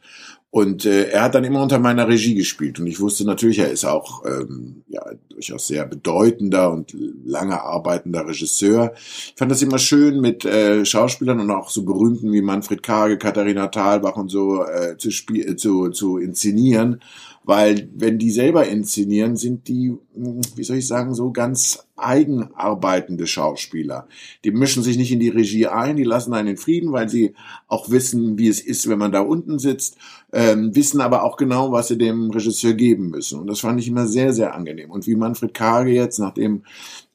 Und 0.57 0.85
äh, 0.85 1.09
er 1.11 1.21
hat 1.21 1.35
dann 1.35 1.43
immer 1.43 1.61
unter 1.61 1.77
meiner 1.77 2.07
Regie 2.07 2.33
gespielt. 2.33 2.79
Und 2.79 2.87
ich 2.87 2.99
wusste 2.99 3.25
natürlich, 3.25 3.59
er 3.59 3.69
ist 3.69 3.85
auch 3.85 4.25
ähm, 4.25 4.81
ja, 4.87 5.05
durchaus 5.29 5.67
sehr 5.67 5.85
bedeutender 5.85 6.71
und 6.71 6.97
lange 7.23 7.61
arbeitender 7.61 8.27
Regisseur. 8.27 8.93
Ich 8.95 9.35
fand 9.35 9.51
das 9.51 9.61
immer 9.61 9.77
schön, 9.77 10.19
mit 10.19 10.45
äh, 10.45 10.83
Schauspielern 10.83 11.39
und 11.39 11.51
auch 11.51 11.69
so 11.69 11.85
berühmten 11.85 12.31
wie 12.31 12.41
Manfred 12.41 12.81
Kage, 12.81 13.19
Katharina 13.19 13.67
Thalbach 13.67 14.17
und 14.17 14.29
so 14.29 14.63
äh, 14.63 14.97
zu, 14.97 15.11
spiel 15.11 15.47
äh, 15.47 15.55
zu, 15.57 15.89
zu 15.89 16.17
inszenieren. 16.17 17.01
Weil 17.43 17.87
wenn 17.93 18.17
die 18.17 18.31
selber 18.31 18.67
inszenieren, 18.67 19.35
sind 19.35 19.67
die, 19.67 19.95
hm, 20.15 20.41
wie 20.55 20.63
soll 20.63 20.77
ich 20.77 20.87
sagen, 20.87 21.13
so 21.13 21.31
ganz 21.31 21.86
eigenarbeitende 21.97 23.27
Schauspieler. 23.27 24.07
Die 24.43 24.51
mischen 24.51 24.83
sich 24.83 24.97
nicht 24.97 25.11
in 25.11 25.19
die 25.19 25.29
Regie 25.29 25.67
ein, 25.67 25.95
die 25.95 26.03
lassen 26.03 26.33
einen 26.33 26.49
in 26.49 26.57
Frieden, 26.57 26.91
weil 26.91 27.09
sie 27.09 27.33
auch 27.67 27.89
wissen, 27.89 28.37
wie 28.37 28.47
es 28.47 28.59
ist, 28.59 28.87
wenn 28.89 28.99
man 28.99 29.11
da 29.11 29.21
unten 29.21 29.59
sitzt, 29.59 29.97
ähm, 30.31 30.75
wissen 30.75 31.01
aber 31.01 31.23
auch 31.23 31.37
genau, 31.37 31.71
was 31.71 31.87
sie 31.87 31.97
dem 31.97 32.29
Regisseur 32.31 32.73
geben 32.73 33.09
müssen. 33.09 33.39
Und 33.39 33.47
das 33.47 33.61
fand 33.61 33.79
ich 33.79 33.87
immer 33.87 34.07
sehr, 34.07 34.33
sehr 34.33 34.53
angenehm. 34.53 34.91
Und 34.91 35.07
wie 35.07 35.15
Manfred 35.15 35.53
Kage 35.53 35.91
jetzt, 35.91 36.19
nachdem 36.19 36.63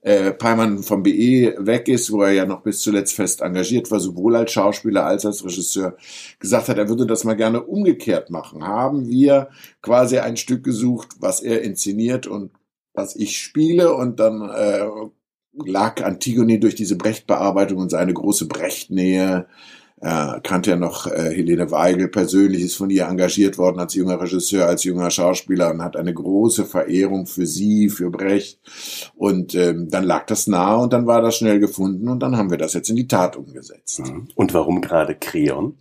äh, 0.03 0.33
Peimann 0.33 0.83
vom 0.83 1.03
BE 1.03 1.55
weg 1.59 1.89
ist, 1.89 2.11
wo 2.11 2.23
er 2.23 2.33
ja 2.33 2.45
noch 2.45 2.63
bis 2.63 2.81
zuletzt 2.81 3.15
fest 3.15 3.41
engagiert 3.41 3.91
war, 3.91 4.01
sowohl 4.01 4.37
als 4.37 4.53
Schauspieler 4.53 5.07
als 5.07 5.25
als 5.25 5.45
Regisseur, 5.45 5.97
gesagt 6.41 6.69
hat, 6.69 6.77
er 6.77 6.89
würde 6.89 7.07
das 7.07 7.25
mal 7.25 7.37
gerne 7.37 7.63
umgekehrt 7.63 8.29
machen. 8.31 8.67
Haben 8.67 9.09
wir 9.09 9.49
quasi 9.81 10.19
ein 10.19 10.37
Stück 10.37 10.65
gesucht, 10.65 11.09
was 11.21 11.41
er 11.41 11.63
inszeniert 11.63 12.27
und 12.27 12.51
was 12.95 13.17
ich 13.17 13.39
spiele 13.39 13.95
und 13.95 14.21
dann 14.21 14.49
äh, 14.51 14.87
lag 15.65 16.03
Antigone 16.03 16.59
durch 16.59 16.75
diese 16.75 16.97
Brecht-Bearbeitung 16.97 17.79
und 17.79 17.91
seine 17.91 18.15
große 18.15 18.47
Brecht-Nähe 18.47 19.47
Er 20.05 20.41
kannte 20.43 20.71
ja 20.71 20.77
noch 20.77 21.07
äh, 21.07 21.33
Helene 21.33 21.71
Weigel 21.71 22.09
persönlich, 22.09 22.63
ist 22.63 22.75
von 22.75 22.91
ihr 22.91 23.05
engagiert 23.07 23.57
worden 23.57 23.79
als 23.79 23.95
junger 23.95 24.21
Regisseur, 24.21 24.67
als 24.67 24.83
junger 24.83 25.13
Schauspieler 25.13 25.71
und 25.71 25.81
hat 25.81 25.97
eine 25.97 26.13
große 26.13 26.65
Verehrung 26.65 27.27
für 27.27 27.47
sie, 27.47 27.89
für 27.89 28.11
Brecht. 28.11 28.59
Und 29.15 29.55
ähm, 29.55 29.91
dann 29.91 30.03
lag 30.03 30.27
das 30.27 30.49
nahe 30.49 30.83
und 30.83 30.93
dann 30.93 31.07
war 31.07 31.23
das 31.23 31.37
schnell 31.37 31.61
gefunden 31.61 32.09
und 32.09 32.19
dann 32.19 32.37
haben 32.37 32.51
wir 32.51 32.59
das 32.59 32.75
jetzt 32.75 32.91
in 32.91 32.97
die 32.97 33.07
Tat 33.07 33.37
umgesetzt. 33.37 34.01
Mhm. 34.01 34.27
Und 34.35 34.53
warum 34.55 34.81
gerade 34.81 35.15
Creon? 35.15 35.77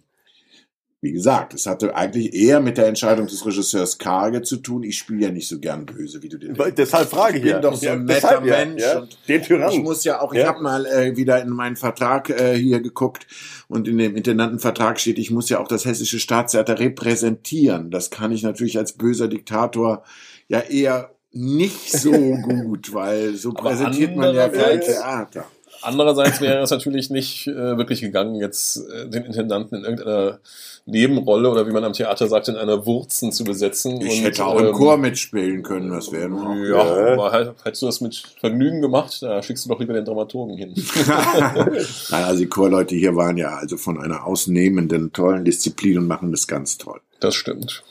Wie 1.03 1.11
gesagt, 1.13 1.55
es 1.55 1.65
hatte 1.65 1.95
eigentlich 1.95 2.31
eher 2.31 2.59
mit 2.59 2.77
der 2.77 2.85
Entscheidung 2.85 3.25
des 3.25 3.43
Regisseurs 3.43 3.97
Karge 3.97 4.43
zu 4.43 4.57
tun. 4.57 4.83
Ich 4.83 4.99
spiele 4.99 5.25
ja 5.25 5.31
nicht 5.31 5.47
so 5.47 5.57
gern 5.59 5.87
böse, 5.87 6.21
wie 6.21 6.29
du 6.29 6.37
dir 6.37 6.55
Weil- 6.59 6.73
Deshalb 6.73 7.09
frage 7.09 7.31
ich 7.31 7.35
Ich 7.37 7.41
bin 7.41 7.51
ja. 7.53 7.59
doch 7.59 7.73
so 7.73 7.87
Ja, 7.87 7.93
ein 7.93 8.05
netter 8.05 8.33
ja, 8.45 8.65
Mensch 8.65 8.83
Ja. 8.83 8.99
und 8.99 9.17
Den 9.27 9.41
Tyrannen. 9.41 9.71
Ich 9.73 9.81
muss 9.83 10.03
ja 10.03 10.21
auch, 10.21 10.31
ich 10.31 10.41
Ja. 10.41 10.47
habe 10.49 10.61
mal 10.61 10.85
äh, 10.85 11.17
wieder 11.17 11.41
in 11.41 11.49
meinen 11.49 11.75
Vertrag 11.75 12.29
äh, 12.29 12.55
hier 12.55 12.81
geguckt 12.81 13.25
und 13.67 13.87
in 13.87 13.97
dem 13.97 14.15
Intendantenvertrag 14.15 14.99
steht, 14.99 15.17
ich 15.17 15.31
muss 15.31 15.49
ja 15.49 15.59
auch 15.59 15.67
das 15.67 15.85
hessische 15.85 16.19
Staatstheater 16.19 16.77
repräsentieren. 16.77 17.89
Das 17.89 18.11
kann 18.11 18.31
ich 18.31 18.43
natürlich 18.43 18.77
als 18.77 18.93
böser 18.93 19.27
Diktator 19.27 20.03
ja 20.49 20.59
eher 20.59 21.15
nicht 21.31 21.91
so 21.91 22.11
gut, 22.43 22.93
weil 22.93 23.33
so 23.35 23.53
präsentiert 23.53 24.15
man 24.15 24.35
ja 24.35 24.49
kein 24.49 24.81
Theater. 24.81 25.45
Andererseits 25.81 26.41
wäre 26.41 26.61
es 26.61 26.69
natürlich 26.69 27.09
nicht 27.09 27.47
äh, 27.47 27.77
wirklich 27.77 28.01
gegangen, 28.01 28.35
jetzt 28.35 28.77
äh, 28.77 29.09
den 29.09 29.23
Intendanten 29.23 29.77
in 29.77 29.83
irgendeiner 29.83 30.39
Nebenrolle 30.85 31.49
oder 31.49 31.67
wie 31.67 31.71
man 31.71 31.83
am 31.83 31.93
Theater 31.93 32.27
sagt, 32.27 32.47
in 32.47 32.55
einer 32.55 32.85
Wurzen 32.85 33.31
zu 33.31 33.43
besetzen. 33.43 34.01
Ich 34.01 34.19
und, 34.19 34.25
hätte 34.25 34.45
auch 34.45 34.59
im 34.59 34.67
ähm, 34.67 34.73
Chor 34.73 34.97
mitspielen 34.97 35.63
können, 35.63 35.91
das 35.91 36.11
wäre 36.11 36.29
nur. 36.29 36.67
Ja, 36.67 37.13
aber 37.13 37.31
halt, 37.31 37.53
hättest 37.63 37.81
du 37.81 37.85
das 37.85 38.01
mit 38.01 38.15
Vergnügen 38.39 38.81
gemacht, 38.81 39.21
da 39.21 39.41
schickst 39.41 39.65
du 39.65 39.69
doch 39.69 39.79
lieber 39.79 39.93
den 39.93 40.05
Dramaturgen 40.05 40.57
hin. 40.57 40.73
Nein, 41.07 42.23
also 42.23 42.39
die 42.39 42.49
Chorleute 42.49 42.95
hier 42.95 43.15
waren 43.15 43.37
ja 43.37 43.55
also 43.55 43.77
von 43.77 43.99
einer 44.01 44.25
ausnehmenden, 44.25 45.13
tollen 45.13 45.45
Disziplin 45.45 45.99
und 45.99 46.07
machen 46.07 46.31
das 46.31 46.47
ganz 46.47 46.77
toll. 46.77 46.99
Das 47.19 47.35
stimmt. 47.35 47.83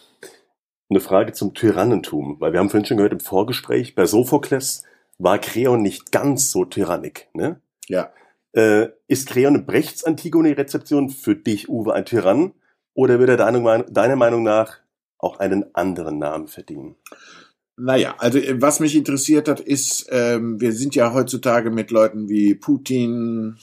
Eine 0.89 1.01
Frage 1.01 1.33
zum 1.33 1.55
Tyrannentum, 1.55 2.37
weil 2.41 2.53
wir 2.53 2.59
haben 2.59 2.69
vorhin 2.69 2.85
schon 2.85 2.97
gehört 2.97 3.13
im 3.13 3.21
Vorgespräch, 3.21 3.95
bei 3.95 4.07
Sophokles 4.07 4.83
war 5.19 5.39
Creon 5.39 5.83
nicht 5.83 6.11
ganz 6.11 6.51
so 6.51 6.65
tyrannisch. 6.65 7.27
Ne? 7.33 7.61
Ja. 7.89 8.13
Äh, 8.53 8.89
ist 9.07 9.29
Creon 9.29 9.65
Brechts 9.65 10.05
Antigone-Rezeption 10.05 11.11
für 11.11 11.37
dich, 11.37 11.69
Uwe, 11.69 11.95
ein 11.95 12.05
Tyrann? 12.05 12.53
Oder 12.95 13.19
würde 13.19 13.33
er 13.33 13.39
deiner, 13.39 13.61
Meinung- 13.61 13.93
deiner 13.93 14.17
Meinung 14.17 14.43
nach 14.43 14.79
auch 15.19 15.39
einen 15.39 15.75
anderen 15.75 16.19
Namen 16.19 16.49
verdienen? 16.49 16.97
Naja, 17.77 18.15
also 18.19 18.39
äh, 18.39 18.61
was 18.61 18.81
mich 18.81 18.97
interessiert 18.97 19.49
hat, 19.49 19.61
ist, 19.61 20.07
ähm, 20.11 20.61
wir 20.61 20.73
sind 20.73 20.95
ja 20.95 21.13
heutzutage 21.13 21.71
mit 21.71 21.91
Leuten 21.91 22.29
wie 22.29 22.55
Putin, 22.55 23.57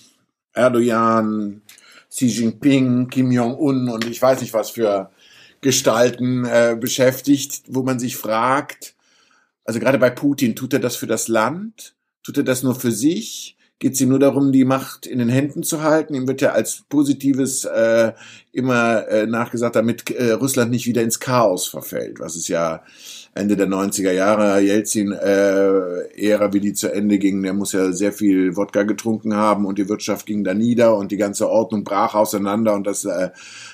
Erdogan, 0.53 1.61
Xi 2.09 2.25
Jinping, 2.27 3.09
Kim 3.09 3.31
Jong-un 3.31 3.89
und 3.89 4.05
ich 4.05 4.21
weiß 4.21 4.41
nicht 4.41 4.53
was 4.53 4.71
für 4.71 5.11
Gestalten 5.61 6.45
äh, 6.45 6.77
beschäftigt, 6.79 7.63
wo 7.67 7.83
man 7.83 7.99
sich 7.99 8.15
fragt, 8.15 8.95
also 9.65 9.79
gerade 9.79 9.99
bei 9.99 10.09
Putin, 10.09 10.55
tut 10.55 10.73
er 10.73 10.79
das 10.79 10.95
für 10.95 11.07
das 11.07 11.27
Land? 11.27 11.95
Tut 12.23 12.37
er 12.37 12.43
das 12.43 12.63
nur 12.63 12.75
für 12.75 12.91
sich? 12.91 13.56
Geht 13.79 13.93
es 13.93 14.01
ihm 14.01 14.09
nur 14.09 14.19
darum, 14.19 14.51
die 14.51 14.65
Macht 14.65 15.05
in 15.05 15.19
den 15.19 15.29
Händen 15.29 15.61
zu 15.61 15.83
halten? 15.83 16.15
Ihm 16.15 16.27
wird 16.27 16.41
ja 16.41 16.53
als 16.53 16.83
Positives 16.89 17.63
äh, 17.65 18.13
immer 18.51 19.07
äh, 19.07 19.27
nachgesagt, 19.27 19.75
damit 19.75 20.09
äh, 20.09 20.31
Russland 20.31 20.71
nicht 20.71 20.87
wieder 20.87 21.03
ins 21.03 21.19
Chaos 21.19 21.67
verfällt, 21.67 22.19
was 22.19 22.35
es 22.35 22.47
ja 22.47 22.81
Ende 23.35 23.55
der 23.55 23.67
90er 23.67 24.11
Jahre, 24.11 24.59
Jelzin 24.61 25.11
äh, 25.11 26.07
Ära, 26.19 26.53
wie 26.53 26.59
die 26.59 26.73
zu 26.73 26.91
Ende 26.91 27.19
ging, 27.19 27.43
der 27.43 27.53
muss 27.53 27.73
ja 27.73 27.91
sehr 27.91 28.11
viel 28.11 28.55
Wodka 28.55 28.81
getrunken 28.81 29.35
haben 29.35 29.65
und 29.65 29.77
die 29.77 29.87
Wirtschaft 29.89 30.25
ging 30.25 30.43
da 30.43 30.55
nieder 30.55 30.97
und 30.97 31.11
die 31.11 31.17
ganze 31.17 31.47
Ordnung 31.47 31.83
brach 31.83 32.15
auseinander 32.15 32.73
und 32.73 32.87
das 32.87 33.05
äh, 33.05 33.29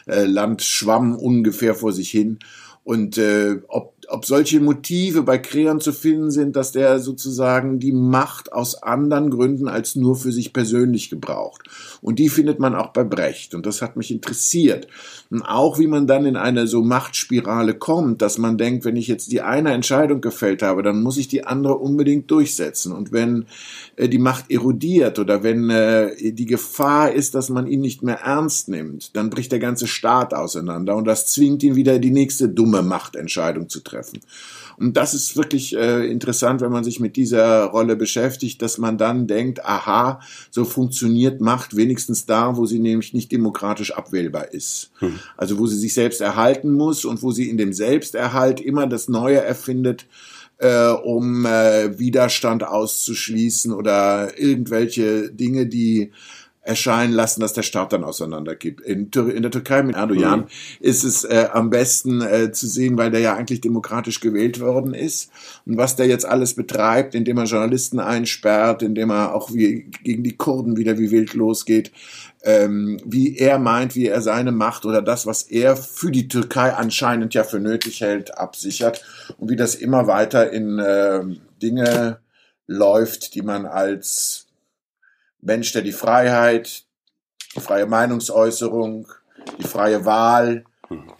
äh, 0.05 0.25
Land 0.25 0.63
schwamm 0.63 1.15
ungefähr 1.15 1.75
vor 1.75 1.93
sich 1.93 2.09
hin. 2.09 2.39
Und 2.83 3.17
äh, 3.17 3.61
ob, 3.69 3.92
ob 4.09 4.25
solche 4.25 4.59
Motive 4.59 5.23
bei 5.23 5.37
Creon 5.37 5.79
zu 5.79 5.93
finden 5.93 6.31
sind, 6.31 6.55
dass 6.55 6.71
der 6.71 6.99
sozusagen 6.99 7.79
die 7.79 7.91
Macht 7.91 8.51
aus 8.51 8.81
anderen 8.81 9.29
Gründen 9.29 9.67
als 9.67 9.95
nur 9.95 10.15
für 10.15 10.31
sich 10.31 10.53
persönlich 10.53 11.09
gebraucht. 11.09 11.63
Und 12.01 12.19
die 12.19 12.29
findet 12.29 12.59
man 12.59 12.75
auch 12.75 12.93
bei 12.93 13.03
Brecht. 13.03 13.55
Und 13.55 13.65
das 13.65 13.81
hat 13.81 13.95
mich 13.95 14.11
interessiert. 14.11 14.87
Und 15.29 15.41
auch 15.41 15.79
wie 15.79 15.87
man 15.87 16.07
dann 16.07 16.25
in 16.25 16.35
eine 16.35 16.67
so 16.67 16.81
Machtspirale 16.81 17.73
kommt, 17.73 18.21
dass 18.21 18.37
man 18.37 18.57
denkt, 18.57 18.85
wenn 18.85 18.95
ich 18.95 19.07
jetzt 19.07 19.31
die 19.31 19.41
eine 19.41 19.71
Entscheidung 19.71 20.21
gefällt 20.21 20.61
habe, 20.61 20.83
dann 20.83 21.01
muss 21.01 21.17
ich 21.17 21.27
die 21.27 21.45
andere 21.45 21.75
unbedingt 21.75 22.29
durchsetzen. 22.29 22.91
Und 22.91 23.11
wenn 23.11 23.45
äh, 23.95 24.09
die 24.09 24.19
Macht 24.19 24.51
erodiert 24.51 25.19
oder 25.19 25.43
wenn 25.43 25.69
äh, 25.69 26.33
die 26.33 26.45
Gefahr 26.45 27.11
ist, 27.11 27.35
dass 27.35 27.49
man 27.49 27.67
ihn 27.67 27.81
nicht 27.81 28.03
mehr 28.03 28.19
ernst 28.21 28.69
nimmt, 28.69 29.15
dann 29.15 29.29
bricht 29.29 29.51
der 29.51 29.59
ganze 29.59 29.87
Staat 29.87 30.33
auseinander 30.33 30.95
und 30.95 31.05
das 31.05 31.27
zwingt 31.27 31.63
ihn 31.63 31.75
wieder 31.75 31.99
die 31.99 32.11
nächste 32.11 32.49
dumme 32.49 32.81
Machtentscheidung 32.81 33.69
zu 33.69 33.79
treffen. 33.81 34.02
Und 34.77 34.97
das 34.97 35.13
ist 35.13 35.37
wirklich 35.37 35.75
äh, 35.75 36.05
interessant, 36.09 36.61
wenn 36.61 36.71
man 36.71 36.83
sich 36.83 36.99
mit 36.99 37.15
dieser 37.15 37.65
Rolle 37.65 37.95
beschäftigt, 37.95 38.61
dass 38.61 38.77
man 38.77 38.97
dann 38.97 39.27
denkt, 39.27 39.63
aha, 39.65 40.19
so 40.49 40.65
funktioniert 40.65 41.41
Macht 41.41 41.75
wenigstens 41.75 42.25
da, 42.25 42.57
wo 42.57 42.65
sie 42.65 42.79
nämlich 42.79 43.13
nicht 43.13 43.31
demokratisch 43.31 43.93
abwählbar 43.93 44.53
ist. 44.53 44.91
Also 45.37 45.59
wo 45.59 45.67
sie 45.67 45.77
sich 45.77 45.93
selbst 45.93 46.21
erhalten 46.21 46.73
muss 46.73 47.05
und 47.05 47.21
wo 47.21 47.31
sie 47.31 47.49
in 47.49 47.57
dem 47.57 47.73
Selbsterhalt 47.73 48.59
immer 48.59 48.87
das 48.87 49.07
Neue 49.07 49.41
erfindet, 49.41 50.05
äh, 50.57 50.87
um 50.89 51.45
äh, 51.45 51.99
Widerstand 51.99 52.63
auszuschließen 52.63 53.73
oder 53.73 54.39
irgendwelche 54.39 55.31
Dinge, 55.31 55.67
die 55.67 56.11
erscheinen 56.63 57.13
lassen, 57.13 57.41
dass 57.41 57.51
der 57.51 57.61
Staat 57.61 57.91
dann 57.91 58.05
auseinandergeht. 58.05 58.79
In, 58.81 59.09
in 59.11 59.41
der 59.41 59.51
Türkei 59.51 59.83
mit 59.83 59.97
Erdogan 59.97 60.41
Mhm. 60.41 60.47
ist 60.79 61.03
es 61.03 61.25
äh, 61.25 61.49
am 61.51 61.69
besten 61.69 62.21
äh, 62.21 62.51
zu 62.53 62.67
sehen, 62.67 62.97
weil 62.97 63.11
der 63.11 63.19
ja 63.19 63.35
eigentlich 63.35 63.59
demokratisch 63.59 64.21
gewählt 64.21 64.61
worden 64.61 64.93
ist. 64.93 65.29
Und 65.65 65.75
was 65.77 65.97
der 65.97 66.07
jetzt 66.07 66.25
alles 66.25 66.53
betreibt, 66.53 67.15
indem 67.15 67.37
er 67.37 67.45
Journalisten 67.45 67.99
einsperrt, 67.99 68.81
indem 68.81 69.11
er 69.11 69.35
auch 69.35 69.53
wie, 69.53 69.91
gegen 70.03 70.23
die 70.23 70.37
Kurden 70.37 70.77
wieder 70.77 70.97
wie 70.97 71.11
wild 71.11 71.33
losgeht, 71.33 71.91
ähm, 72.43 72.99
wie 73.05 73.37
er 73.37 73.59
meint, 73.59 73.95
wie 73.95 74.07
er 74.07 74.21
seine 74.21 74.53
Macht 74.53 74.85
oder 74.85 75.01
das, 75.01 75.25
was 75.25 75.43
er 75.43 75.75
für 75.75 76.11
die 76.11 76.29
Türkei 76.29 76.73
anscheinend 76.73 77.33
ja 77.33 77.43
für 77.43 77.59
nötig 77.59 77.99
hält, 77.99 78.37
absichert 78.37 79.03
und 79.37 79.49
wie 79.49 79.55
das 79.57 79.75
immer 79.75 80.07
weiter 80.07 80.51
in 80.51 80.79
äh, 80.79 81.23
Dinge 81.61 82.19
läuft, 82.67 83.35
die 83.35 83.41
man 83.41 83.65
als 83.65 84.42
Mensch, 85.45 85.71
der 85.73 85.81
die 85.81 85.91
Freiheit, 85.91 86.83
die 87.55 87.59
freie 87.59 87.85
Meinungsäußerung, 87.85 89.07
die 89.59 89.67
freie 89.67 90.05
Wahl 90.05 90.65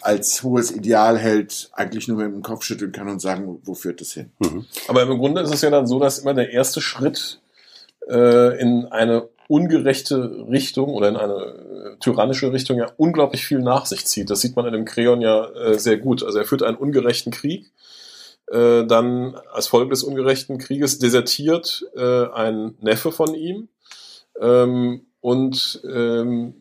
als 0.02 0.44
hohes 0.44 0.72
Ideal 0.72 1.18
hält, 1.18 1.70
eigentlich 1.74 2.08
nur 2.08 2.18
mit 2.18 2.28
dem 2.28 2.42
Kopf 2.42 2.64
schütteln 2.64 2.92
kann 2.92 3.10
und 3.10 3.20
sagen, 3.20 3.60
wo 3.64 3.74
führt 3.74 4.02
das 4.02 4.14
hin? 4.14 4.32
Aber 4.88 5.04
im 5.04 5.18
Grunde 5.18 5.42
ist 5.42 5.54
es 5.54 5.62
ja 5.62 5.70
dann 5.70 5.88
so, 5.88 6.00
dass 6.00 6.20
immer 6.20 6.34
der 6.34 6.52
erste 6.52 6.82
Schritt 6.82 7.42
äh, 8.10 8.60
in 8.60 8.86
eine 8.86 9.30
ungerechte 9.48 10.48
Richtung 10.50 10.90
oder 10.90 11.10
in 11.10 11.18
eine 11.18 11.34
äh, 11.34 11.98
tyrannische 12.00 12.52
Richtung 12.52 12.78
ja 12.78 12.88
unglaublich 12.98 13.46
viel 13.46 13.60
nach 13.60 13.86
sich 13.86 14.06
zieht. 14.06 14.30
Das 14.30 14.42
sieht 14.42 14.56
man 14.56 14.66
in 14.66 14.74
dem 14.74 14.86
Kreon 14.86 15.22
ja 15.22 15.46
äh, 15.50 15.80
sehr 15.80 15.98
gut. 15.98 16.24
Also 16.24 16.40
er 16.40 16.46
führt 16.46 16.64
einen 16.64 16.78
ungerechten 16.78 17.32
Krieg. 17.32 17.72
Äh, 18.52 18.86
dann 18.86 19.36
als 19.52 19.68
Folge 19.68 19.92
des 19.92 20.04
ungerechten 20.04 20.58
Krieges 20.58 21.00
desertiert 21.00 21.86
äh, 21.96 22.28
ein 22.32 22.76
Neffe 22.82 23.12
von 23.12 23.34
ihm. 23.36 23.70
Ähm, 24.40 25.06
und 25.22 25.82
ähm, 25.90 26.56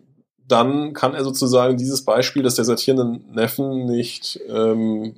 dann 0.47 0.93
kann 0.93 1.15
er 1.15 1.25
sozusagen 1.25 1.77
dieses 1.77 2.05
Beispiel 2.05 2.43
des 2.43 2.55
desertierenden 2.57 3.33
Neffen 3.33 3.87
nicht, 3.87 4.39
ähm, 4.49 5.15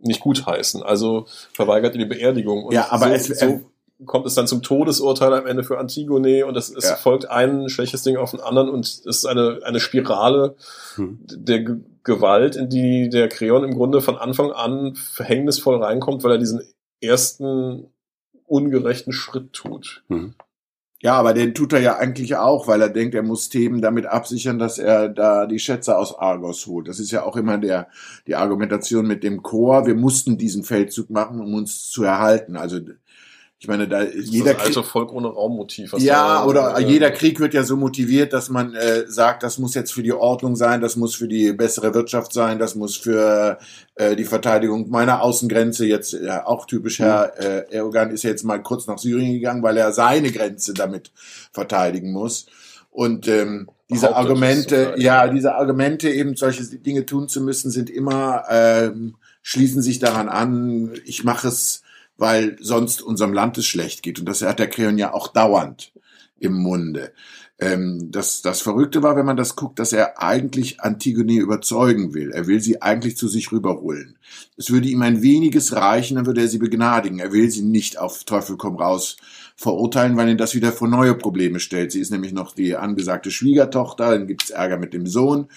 nicht 0.00 0.20
gutheißen. 0.20 0.82
Also 0.82 1.26
verweigert 1.52 1.94
er 1.94 1.98
die 1.98 2.04
Beerdigung. 2.06 2.64
Und 2.64 2.72
Ja, 2.74 2.86
aber 2.90 3.08
so, 3.18 3.32
es- 3.32 3.38
so 3.40 3.60
kommt 4.06 4.24
es 4.26 4.34
dann 4.34 4.46
zum 4.46 4.62
Todesurteil 4.62 5.34
am 5.34 5.46
Ende 5.46 5.62
für 5.62 5.78
Antigone 5.78 6.46
und 6.46 6.56
es, 6.56 6.70
es 6.74 6.88
Ja. 6.88 6.96
folgt 6.96 7.28
ein 7.30 7.68
schlechtes 7.68 8.02
Ding 8.02 8.16
auf 8.16 8.30
den 8.30 8.40
anderen 8.40 8.70
und 8.70 8.86
es 8.86 9.00
ist 9.04 9.26
eine, 9.26 9.60
eine 9.64 9.78
Spirale 9.80 10.54
Hm. 10.94 11.18
der 11.22 11.60
Ge 11.60 11.76
Gewalt, 12.02 12.56
in 12.56 12.70
die 12.70 13.10
der 13.10 13.28
Kreon 13.28 13.62
im 13.62 13.74
Grunde 13.74 14.00
von 14.00 14.16
Anfang 14.16 14.52
an 14.52 14.94
verhängnisvoll 14.94 15.82
reinkommt, 15.82 16.24
weil 16.24 16.32
er 16.32 16.38
diesen 16.38 16.62
ersten 17.02 17.88
ungerechten 18.46 19.12
Schritt 19.12 19.52
tut. 19.52 20.02
Mhm. 20.08 20.32
Ja, 21.02 21.14
aber 21.14 21.32
den 21.32 21.54
tut 21.54 21.72
er 21.72 21.80
ja 21.80 21.96
eigentlich 21.96 22.36
auch, 22.36 22.66
weil 22.66 22.82
er 22.82 22.90
denkt, 22.90 23.14
er 23.14 23.22
muss 23.22 23.48
Themen 23.48 23.80
damit 23.80 24.04
absichern, 24.04 24.58
dass 24.58 24.78
er 24.78 25.08
da 25.08 25.46
die 25.46 25.58
Schätze 25.58 25.96
aus 25.96 26.18
Argos 26.18 26.66
holt. 26.66 26.88
Das 26.88 27.00
ist 27.00 27.10
ja 27.10 27.22
auch 27.24 27.36
immer 27.36 27.56
der, 27.56 27.88
die 28.26 28.34
Argumentation 28.34 29.06
mit 29.06 29.24
dem 29.24 29.42
Chor. 29.42 29.86
Wir 29.86 29.94
mussten 29.94 30.36
diesen 30.36 30.62
Feldzug 30.62 31.08
machen, 31.08 31.40
um 31.40 31.54
uns 31.54 31.88
zu 31.88 32.04
erhalten. 32.04 32.54
Also, 32.56 32.80
ich 33.62 33.68
meine, 33.68 33.86
da 33.86 34.04
jeder 34.04 34.54
das 34.54 34.64
alte 34.64 34.82
Volk 34.82 35.12
ohne 35.12 35.28
Raummotiv. 35.28 35.92
Ja, 35.98 36.46
oder 36.46 36.78
äh, 36.78 36.82
jeder 36.82 37.10
Krieg 37.10 37.40
wird 37.40 37.52
ja 37.52 37.62
so 37.62 37.76
motiviert, 37.76 38.32
dass 38.32 38.48
man 38.48 38.74
äh, 38.74 39.04
sagt, 39.06 39.42
das 39.42 39.58
muss 39.58 39.74
jetzt 39.74 39.92
für 39.92 40.02
die 40.02 40.14
Ordnung 40.14 40.56
sein, 40.56 40.80
das 40.80 40.96
muss 40.96 41.14
für 41.14 41.28
die 41.28 41.52
bessere 41.52 41.92
Wirtschaft 41.92 42.32
sein, 42.32 42.58
das 42.58 42.74
muss 42.74 42.96
für 42.96 43.58
äh, 43.96 44.16
die 44.16 44.24
Verteidigung 44.24 44.88
meiner 44.88 45.20
Außengrenze 45.22 45.84
jetzt 45.84 46.14
ja, 46.14 46.46
auch 46.46 46.64
typisch 46.64 47.00
Herr 47.00 47.38
äh, 47.38 47.70
Erdogan 47.70 48.10
ist 48.10 48.22
ja 48.22 48.30
jetzt 48.30 48.44
mal 48.44 48.62
kurz 48.62 48.86
nach 48.86 48.96
Syrien 48.96 49.34
gegangen, 49.34 49.62
weil 49.62 49.76
er 49.76 49.92
seine 49.92 50.32
Grenze 50.32 50.72
damit 50.72 51.12
verteidigen 51.52 52.12
muss. 52.12 52.46
Und 52.90 53.28
ähm, 53.28 53.68
diese 53.90 54.16
Argumente, 54.16 54.94
ja, 54.96 55.28
diese 55.28 55.54
Argumente, 55.54 56.08
eben 56.08 56.34
solche 56.34 56.64
Dinge 56.64 57.04
tun 57.04 57.28
zu 57.28 57.42
müssen, 57.42 57.70
sind 57.70 57.90
immer, 57.90 58.44
ähm, 58.48 59.16
schließen 59.42 59.82
sich 59.82 59.98
daran 59.98 60.30
an, 60.30 60.92
ich 61.04 61.24
mache 61.24 61.48
es, 61.48 61.82
weil 62.20 62.56
sonst 62.60 63.00
unserem 63.00 63.32
Land 63.32 63.56
es 63.56 63.66
schlecht 63.66 64.02
geht. 64.02 64.18
Und 64.18 64.26
das 64.26 64.42
hat 64.42 64.58
der 64.58 64.68
Kreon 64.68 64.98
ja 64.98 65.14
auch 65.14 65.28
dauernd 65.28 65.92
im 66.38 66.52
Munde. 66.52 67.12
Ähm, 67.58 68.10
das, 68.10 68.42
das 68.42 68.60
Verrückte 68.60 69.02
war, 69.02 69.16
wenn 69.16 69.24
man 69.24 69.38
das 69.38 69.56
guckt, 69.56 69.78
dass 69.78 69.94
er 69.94 70.22
eigentlich 70.22 70.80
Antigone 70.80 71.40
überzeugen 71.40 72.12
will. 72.12 72.30
Er 72.30 72.46
will 72.46 72.60
sie 72.60 72.82
eigentlich 72.82 73.16
zu 73.16 73.26
sich 73.26 73.50
rüberholen. 73.52 74.18
Es 74.58 74.70
würde 74.70 74.88
ihm 74.88 75.00
ein 75.00 75.22
weniges 75.22 75.74
reichen, 75.74 76.16
dann 76.16 76.26
würde 76.26 76.42
er 76.42 76.48
sie 76.48 76.58
begnadigen. 76.58 77.20
Er 77.20 77.32
will 77.32 77.50
sie 77.50 77.62
nicht 77.62 77.98
auf 77.98 78.24
Teufel 78.24 78.58
komm 78.58 78.76
raus 78.76 79.16
verurteilen, 79.56 80.18
weil 80.18 80.28
ihn 80.28 80.38
das 80.38 80.54
wieder 80.54 80.72
vor 80.72 80.88
neue 80.88 81.14
Probleme 81.14 81.58
stellt. 81.58 81.92
Sie 81.92 82.00
ist 82.00 82.10
nämlich 82.10 82.34
noch 82.34 82.54
die 82.54 82.76
angesagte 82.76 83.30
Schwiegertochter, 83.30 84.10
dann 84.10 84.26
gibt's 84.26 84.50
Ärger 84.50 84.76
mit 84.76 84.92
dem 84.92 85.06
Sohn. 85.06 85.48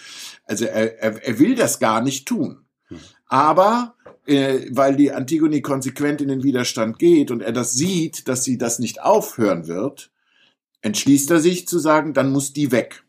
Also 0.46 0.64
er, 0.64 1.02
er, 1.02 1.28
er 1.28 1.40
will 1.40 1.56
das 1.56 1.80
gar 1.80 2.02
nicht 2.02 2.26
tun. 2.26 2.60
Aber 3.28 3.96
äh, 4.26 4.68
weil 4.72 4.96
die 4.96 5.12
Antigone 5.12 5.62
konsequent 5.62 6.22
in 6.22 6.30
den 6.30 6.44
Widerstand 6.44 7.00
geht 7.00 7.32
und 7.32 7.42
er 7.42 7.52
das 7.52 7.74
sieht, 7.74 8.28
dass 8.28 8.44
sie 8.44 8.58
das 8.58 8.80
nicht 8.80 9.02
aufhören 9.02 9.68
wird, 9.68 10.12
entschließt 10.82 11.32
er 11.32 11.40
sich 11.40 11.68
zu 11.68 11.80
sagen, 11.80 12.14
dann 12.14 12.32
muss 12.32 12.54
die 12.54 12.72
weg. 12.72 13.04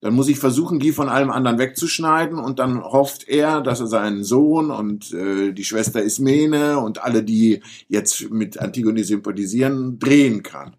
Dann 0.00 0.14
muss 0.14 0.28
ich 0.28 0.38
versuchen, 0.38 0.78
die 0.78 0.92
von 0.92 1.08
allem 1.08 1.30
anderen 1.30 1.58
wegzuschneiden 1.58 2.38
und 2.38 2.60
dann 2.60 2.82
hofft 2.82 3.28
er, 3.28 3.60
dass 3.60 3.80
er 3.80 3.88
seinen 3.88 4.22
Sohn 4.22 4.70
und 4.70 5.12
äh, 5.12 5.52
die 5.52 5.64
Schwester 5.64 6.02
Ismene 6.02 6.78
und 6.78 7.02
alle, 7.02 7.24
die 7.24 7.62
jetzt 7.88 8.30
mit 8.30 8.58
Antigone 8.58 9.02
sympathisieren, 9.02 9.98
drehen 9.98 10.44
kann. 10.44 10.76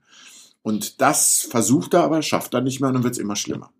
Und 0.61 1.01
das 1.01 1.47
versucht 1.49 1.93
er 1.95 2.03
aber, 2.03 2.21
schafft 2.21 2.53
er 2.53 2.61
nicht 2.61 2.79
mehr 2.79 2.89
und 2.89 2.93
dann 2.95 3.03
wird 3.03 3.15
es 3.15 3.19
immer 3.19 3.35
schlimmer. 3.35 3.71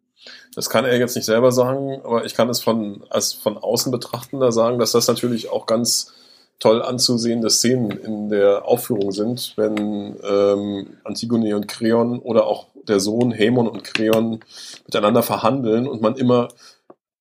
Das 0.56 0.70
kann 0.70 0.86
er 0.86 0.98
jetzt 0.98 1.16
nicht 1.16 1.26
selber 1.26 1.52
sagen, 1.52 2.02
aber 2.04 2.26
ich 2.26 2.36
kann 2.36 2.50
es 2.50 2.62
von, 2.62 3.04
als 3.10 3.34
von 3.34 3.58
außen 3.58 3.92
betrachtender 3.92 4.52
sagen, 4.52 4.80
dass 4.80 4.92
das 4.92 5.08
natürlich 5.08 5.50
auch 5.50 5.66
ganz 5.66 6.14
toll 6.60 6.82
anzusehende 6.82 7.50
Szenen 7.50 7.92
in 7.92 8.30
der 8.30 8.66
Aufführung 8.66 9.12
sind, 9.12 9.54
wenn 9.56 10.18
ähm, 10.24 10.98
Antigone 11.04 11.56
und 11.56 11.68
Kreon 11.68 12.20
oder 12.20 12.48
auch 12.48 12.68
der 12.88 13.00
Sohn 13.00 13.32
Hämon 13.32 13.68
und 13.68 13.84
Kreon 13.84 14.42
miteinander 14.86 15.24
verhandeln 15.24 15.88
und 15.88 16.02
man 16.02 16.16
immer 16.16 16.50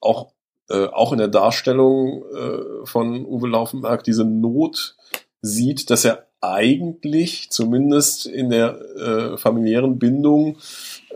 auch, 0.00 0.32
äh, 0.70 0.86
auch 0.86 1.12
in 1.12 1.18
der 1.18 1.28
Darstellung 1.28 2.24
äh, 2.34 2.84
von 2.86 3.24
Uwe 3.24 3.48
Laufenberg 3.48 4.02
diese 4.02 4.24
Not 4.24 4.96
sieht, 5.40 5.90
dass 5.90 6.04
er 6.04 6.26
eigentlich 6.40 7.50
zumindest 7.50 8.26
in 8.26 8.50
der 8.50 8.80
äh, 8.96 9.36
familiären 9.36 9.98
Bindung 9.98 10.56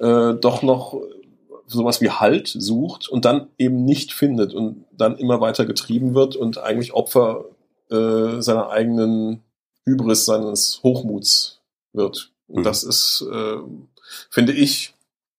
äh, 0.01 0.35
doch 0.35 0.63
noch 0.63 1.01
sowas 1.73 2.01
wie 2.01 2.11
Halt 2.11 2.49
sucht 2.49 3.09
und 3.09 3.25
dann 3.25 3.49
eben 3.59 3.85
nicht 3.85 4.13
findet 4.13 4.55
und 4.55 4.85
dann 4.93 5.17
immer 5.17 5.41
weiter 5.41 5.67
getrieben 5.67 6.15
wird 6.15 6.37
und 6.37 6.59
eigentlich 6.59 6.93
Opfer 6.93 7.45
äh, 7.91 8.41
seiner 8.41 8.71
eigenen 8.71 9.43
Hybris, 9.85 10.25
seines 10.25 10.81
Hochmuts 10.83 11.61
wird. 11.93 12.33
Und 12.49 12.61
mhm. 12.61 12.65
das 12.65 12.85
ist, 12.85 13.25
äh, 13.31 13.59
finde 14.31 14.53
ich, 14.53 14.95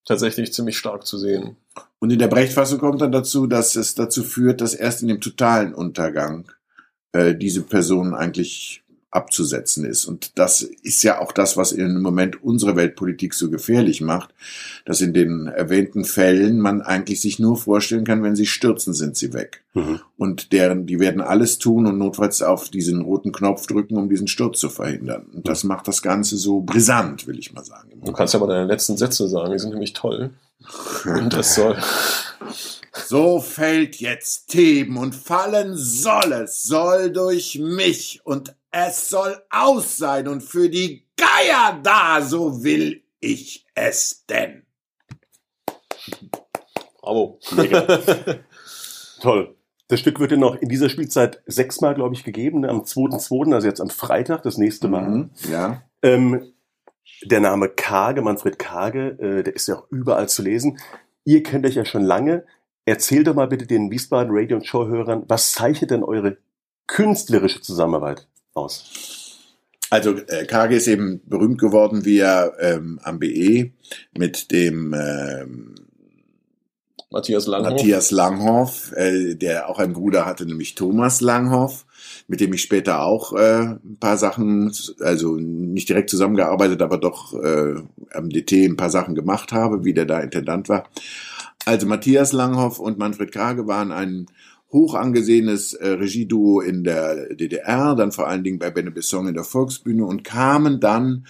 tatsächlich 0.05 0.53
ziemlich 0.53 0.77
stark 0.77 1.05
zu 1.05 1.17
sehen. 1.17 1.57
Und 1.99 2.11
in 2.11 2.19
der 2.19 2.27
Brechtfassung 2.27 2.79
kommt 2.79 3.01
dann 3.01 3.11
dazu, 3.11 3.47
dass 3.47 3.75
es 3.75 3.95
dazu 3.95 4.23
führt, 4.23 4.61
dass 4.61 4.73
erst 4.73 5.01
in 5.01 5.07
dem 5.07 5.21
totalen 5.21 5.73
Untergang 5.73 6.51
äh, 7.13 7.33
diese 7.33 7.61
Person 7.61 8.13
eigentlich 8.13 8.82
abzusetzen 9.13 9.85
ist. 9.85 10.05
Und 10.05 10.37
das 10.39 10.61
ist 10.61 11.03
ja 11.03 11.19
auch 11.21 11.31
das, 11.31 11.55
was 11.55 11.71
im 11.71 12.01
Moment 12.01 12.43
unsere 12.43 12.75
Weltpolitik 12.75 13.33
so 13.33 13.49
gefährlich 13.49 14.01
macht, 14.01 14.33
dass 14.85 15.01
in 15.01 15.13
den 15.13 15.47
erwähnten 15.47 16.03
Fällen 16.03 16.59
man 16.59 16.81
eigentlich 16.81 17.21
sich 17.21 17.37
nur 17.37 17.57
vorstellen 17.57 18.05
kann, 18.05 18.23
wenn 18.23 18.35
sie 18.35 18.47
stürzen, 18.47 18.93
sind 18.93 19.15
sie 19.15 19.33
weg. 19.33 19.63
Mhm. 19.73 19.99
Und 20.17 20.51
deren, 20.51 20.85
die 20.85 20.99
werden 20.99 21.21
alles 21.21 21.59
tun 21.59 21.85
und 21.85 21.97
notfalls 21.97 22.41
auf 22.41 22.69
diesen 22.69 23.01
roten 23.01 23.31
Knopf 23.31 23.67
drücken, 23.67 23.97
um 23.97 24.09
diesen 24.09 24.27
Sturz 24.27 24.59
zu 24.59 24.69
verhindern. 24.69 25.27
Und 25.33 25.47
das 25.47 25.63
macht 25.63 25.87
das 25.87 26.01
Ganze 26.01 26.37
so 26.37 26.61
brisant, 26.61 27.27
will 27.27 27.37
ich 27.37 27.53
mal 27.53 27.63
sagen. 27.63 28.01
Du 28.03 28.11
kannst 28.11 28.33
ja 28.33 28.39
mal 28.39 28.47
deine 28.47 28.65
letzten 28.65 28.97
Sätze 28.97 29.27
sagen, 29.27 29.51
die 29.51 29.59
sind 29.59 29.71
nämlich 29.71 29.93
toll. 29.93 30.31
Und 31.05 31.33
das 31.33 31.55
soll. 31.55 31.77
So 33.05 33.39
fällt 33.39 33.97
jetzt 33.97 34.47
Theben 34.47 34.97
und 34.97 35.15
fallen 35.15 35.75
soll 35.75 36.31
es, 36.33 36.63
soll 36.63 37.11
durch 37.11 37.59
mich 37.59 38.21
und 38.23 38.55
es 38.73 39.07
soll 39.07 39.39
aus 39.51 39.97
sein 39.97 40.27
und 40.27 40.41
für 40.41 40.67
die 40.67 41.05
Geier 41.15 41.79
da, 41.83 42.21
so 42.21 42.63
will 42.63 43.03
ich 43.19 43.65
es 43.75 44.25
denn. 44.25 44.65
Bravo. 46.99 47.39
Toll. 49.21 49.55
Das 49.89 49.99
Stück 49.99 50.19
wird 50.19 50.31
ja 50.31 50.37
noch 50.37 50.55
in 50.55 50.69
dieser 50.69 50.89
Spielzeit 50.89 51.43
sechsmal, 51.45 51.93
glaube 51.93 52.15
ich, 52.15 52.23
gegeben. 52.23 52.61
Ne? 52.61 52.69
Am 52.69 52.81
2.2., 52.81 53.53
also 53.53 53.67
jetzt 53.67 53.79
am 53.79 53.89
Freitag, 53.89 54.41
das 54.41 54.57
nächste 54.57 54.87
Mal. 54.87 55.07
Mhm, 55.07 55.29
ja. 55.51 55.83
Ähm, 56.01 56.53
der 57.23 57.41
Name 57.41 57.69
Kage, 57.69 58.23
Manfred 58.23 58.57
Kage, 58.57 59.17
äh, 59.19 59.43
der 59.43 59.55
ist 59.55 59.67
ja 59.67 59.75
auch 59.75 59.87
überall 59.91 60.27
zu 60.27 60.41
lesen. 60.41 60.79
Ihr 61.25 61.43
kennt 61.43 61.65
euch 61.65 61.75
ja 61.75 61.85
schon 61.85 62.03
lange. 62.03 62.43
Erzählt 62.85 63.27
doch 63.27 63.35
mal 63.35 63.47
bitte 63.47 63.67
den 63.67 63.91
Wiesbaden 63.91 64.35
Radio- 64.35 64.57
und 64.57 64.65
Show-Hörern, 64.65 65.25
was 65.27 65.51
zeichnet 65.51 65.91
denn 65.91 66.03
eure 66.03 66.37
künstlerische 66.87 67.61
Zusammenarbeit 67.61 68.27
aus? 68.53 69.39
Also 69.89 70.15
äh, 70.27 70.45
Kage 70.45 70.75
ist 70.75 70.87
eben 70.87 71.21
berühmt 71.25 71.59
geworden, 71.59 72.03
wie 72.03 72.17
er 72.17 72.53
ähm, 72.59 72.99
am 73.03 73.19
BE 73.19 73.71
mit 74.17 74.51
dem 74.51 74.93
ähm, 74.93 75.75
Matthias 77.11 77.45
Langhoff, 77.45 77.71
Matthias 77.73 78.09
Langhoff 78.09 78.91
äh, 78.93 79.35
der 79.35 79.69
auch 79.69 79.77
einen 79.77 79.93
Bruder 79.93 80.25
hatte, 80.25 80.47
nämlich 80.47 80.73
Thomas 80.73 81.21
Langhoff, 81.21 81.85
mit 82.27 82.41
dem 82.41 82.51
ich 82.53 82.63
später 82.63 83.03
auch 83.03 83.33
äh, 83.33 83.75
ein 83.83 83.97
paar 83.99 84.17
Sachen, 84.17 84.73
also 84.99 85.35
nicht 85.35 85.89
direkt 85.89 86.09
zusammengearbeitet, 86.09 86.81
aber 86.81 86.97
doch 86.97 87.35
äh, 87.35 87.75
am 88.13 88.29
DT 88.29 88.65
ein 88.65 88.77
paar 88.77 88.89
Sachen 88.89 89.13
gemacht 89.13 89.51
habe, 89.51 89.85
wie 89.85 89.93
der 89.93 90.07
da 90.07 90.21
Intendant 90.21 90.69
war. 90.69 90.89
Also 91.65 91.85
Matthias 91.85 92.33
Langhoff 92.33 92.79
und 92.79 92.97
Manfred 92.97 93.31
Kage 93.31 93.67
waren 93.67 93.91
ein 93.91 94.25
hoch 94.73 94.95
angesehenes 94.95 95.73
äh, 95.75 95.87
Regieduo 95.87 96.59
in 96.59 96.83
der 96.83 97.33
DDR, 97.35 97.95
dann 97.95 98.11
vor 98.11 98.27
allen 98.27 98.43
Dingen 98.43 98.59
bei 98.59 98.71
Benne 98.71 98.91
Besson 98.91 99.27
in 99.27 99.35
der 99.35 99.43
Volksbühne 99.43 100.03
und 100.03 100.23
kamen 100.23 100.79
dann 100.79 101.27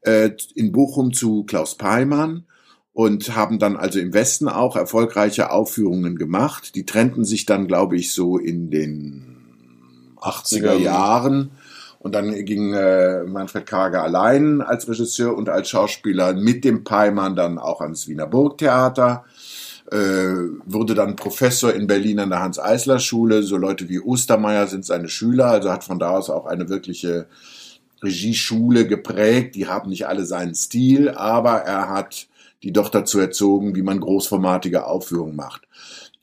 äh, 0.00 0.30
in 0.54 0.72
Bochum 0.72 1.12
zu 1.12 1.44
Klaus 1.44 1.76
Peimann 1.76 2.46
und 2.94 3.36
haben 3.36 3.58
dann 3.58 3.76
also 3.76 4.00
im 4.00 4.14
Westen 4.14 4.48
auch 4.48 4.74
erfolgreiche 4.74 5.50
Aufführungen 5.50 6.16
gemacht. 6.16 6.74
Die 6.74 6.86
trennten 6.86 7.26
sich 7.26 7.44
dann, 7.44 7.68
glaube 7.68 7.96
ich, 7.96 8.14
so 8.14 8.38
in 8.38 8.70
den 8.70 9.36
80er 10.16 10.78
Jahren. 10.78 11.50
Und 11.98 12.14
dann 12.14 12.32
ging 12.44 12.72
äh, 12.72 13.24
Manfred 13.24 13.66
Kage 13.66 14.00
allein 14.00 14.62
als 14.62 14.88
Regisseur 14.88 15.36
und 15.36 15.50
als 15.50 15.68
Schauspieler 15.68 16.32
mit 16.34 16.64
dem 16.64 16.84
Peimann 16.84 17.36
dann 17.36 17.58
auch 17.58 17.80
ans 17.80 18.08
Wiener 18.08 18.26
Burgtheater 18.26 19.24
äh, 19.90 20.48
wurde 20.64 20.94
dann 20.94 21.16
Professor 21.16 21.72
in 21.72 21.86
Berlin 21.86 22.18
an 22.20 22.30
der 22.30 22.40
Hans-Eisler-Schule. 22.40 23.42
So 23.42 23.56
Leute 23.56 23.88
wie 23.88 24.00
Ostermeier 24.00 24.66
sind 24.66 24.84
seine 24.84 25.08
Schüler, 25.08 25.46
also 25.46 25.70
hat 25.70 25.84
von 25.84 25.98
da 25.98 26.10
aus 26.10 26.30
auch 26.30 26.46
eine 26.46 26.68
wirkliche 26.68 27.26
Regieschule 28.02 28.86
geprägt. 28.86 29.54
Die 29.54 29.66
haben 29.66 29.90
nicht 29.90 30.06
alle 30.06 30.26
seinen 30.26 30.54
Stil, 30.54 31.10
aber 31.10 31.62
er 31.62 31.88
hat 31.88 32.26
die 32.62 32.72
doch 32.72 32.88
dazu 32.88 33.18
erzogen, 33.18 33.76
wie 33.76 33.82
man 33.82 34.00
großformatige 34.00 34.86
Aufführungen 34.86 35.36
macht. 35.36 35.62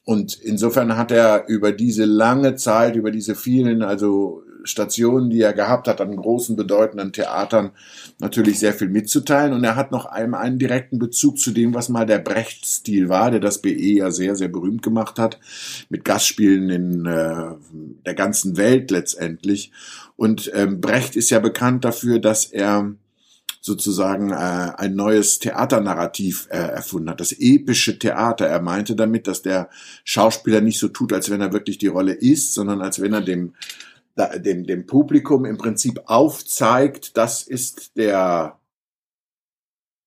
Und 0.03 0.35
insofern 0.41 0.97
hat 0.97 1.11
er 1.11 1.47
über 1.47 1.71
diese 1.71 2.05
lange 2.05 2.55
Zeit, 2.55 2.95
über 2.95 3.11
diese 3.11 3.35
vielen, 3.35 3.81
also 3.81 4.43
Stationen, 4.63 5.29
die 5.29 5.41
er 5.41 5.53
gehabt 5.53 5.87
hat 5.87 6.01
an 6.01 6.15
großen, 6.15 6.55
bedeutenden 6.55 7.13
Theatern, 7.13 7.71
natürlich 8.19 8.59
sehr 8.59 8.73
viel 8.73 8.89
mitzuteilen. 8.89 9.53
Und 9.53 9.63
er 9.63 9.75
hat 9.75 9.91
noch 9.91 10.05
einen, 10.05 10.33
einen 10.33 10.59
direkten 10.59 10.99
Bezug 10.99 11.39
zu 11.39 11.51
dem, 11.51 11.73
was 11.73 11.89
mal 11.89 12.05
der 12.05 12.19
Brecht-Stil 12.19 13.09
war, 13.09 13.31
der 13.31 13.39
das 13.39 13.61
BE 13.61 13.73
ja 13.73 14.11
sehr, 14.11 14.35
sehr 14.35 14.49
berühmt 14.49 14.81
gemacht 14.81 15.19
hat, 15.19 15.39
mit 15.89 16.05
Gastspielen 16.05 16.69
in 16.69 17.05
äh, 17.05 17.55
der 18.05 18.13
ganzen 18.13 18.57
Welt 18.57 18.91
letztendlich. 18.91 19.71
Und 20.15 20.51
ähm, 20.53 20.81
Brecht 20.81 21.15
ist 21.15 21.29
ja 21.29 21.39
bekannt 21.39 21.85
dafür, 21.85 22.19
dass 22.19 22.45
er 22.45 22.93
sozusagen 23.65 24.31
äh, 24.31 24.35
ein 24.35 24.93
neues 24.93 25.39
Theaternarrativ 25.39 26.47
äh, 26.51 26.57
erfunden 26.57 27.09
hat, 27.09 27.21
das 27.21 27.31
epische 27.31 27.97
Theater. 27.97 28.45
Er 28.45 28.61
meinte 28.61 28.93
damit, 28.93 29.25
dass 29.25 29.41
der 29.41 29.69
Schauspieler 30.03 30.59
nicht 30.59 30.79
so 30.79 30.89
tut, 30.89 31.13
als 31.13 31.29
wenn 31.29 31.39
er 31.39 31.53
wirklich 31.53 31.77
die 31.77 31.87
Rolle 31.87 32.11
ist, 32.11 32.53
sondern 32.53 32.81
als 32.81 33.01
wenn 33.01 33.13
er 33.13 33.21
dem 33.21 33.53
dem, 34.15 34.65
dem 34.65 34.85
Publikum 34.85 35.45
im 35.45 35.57
Prinzip 35.57 36.01
aufzeigt, 36.05 37.17
das 37.17 37.43
ist 37.43 37.97
der 37.97 38.59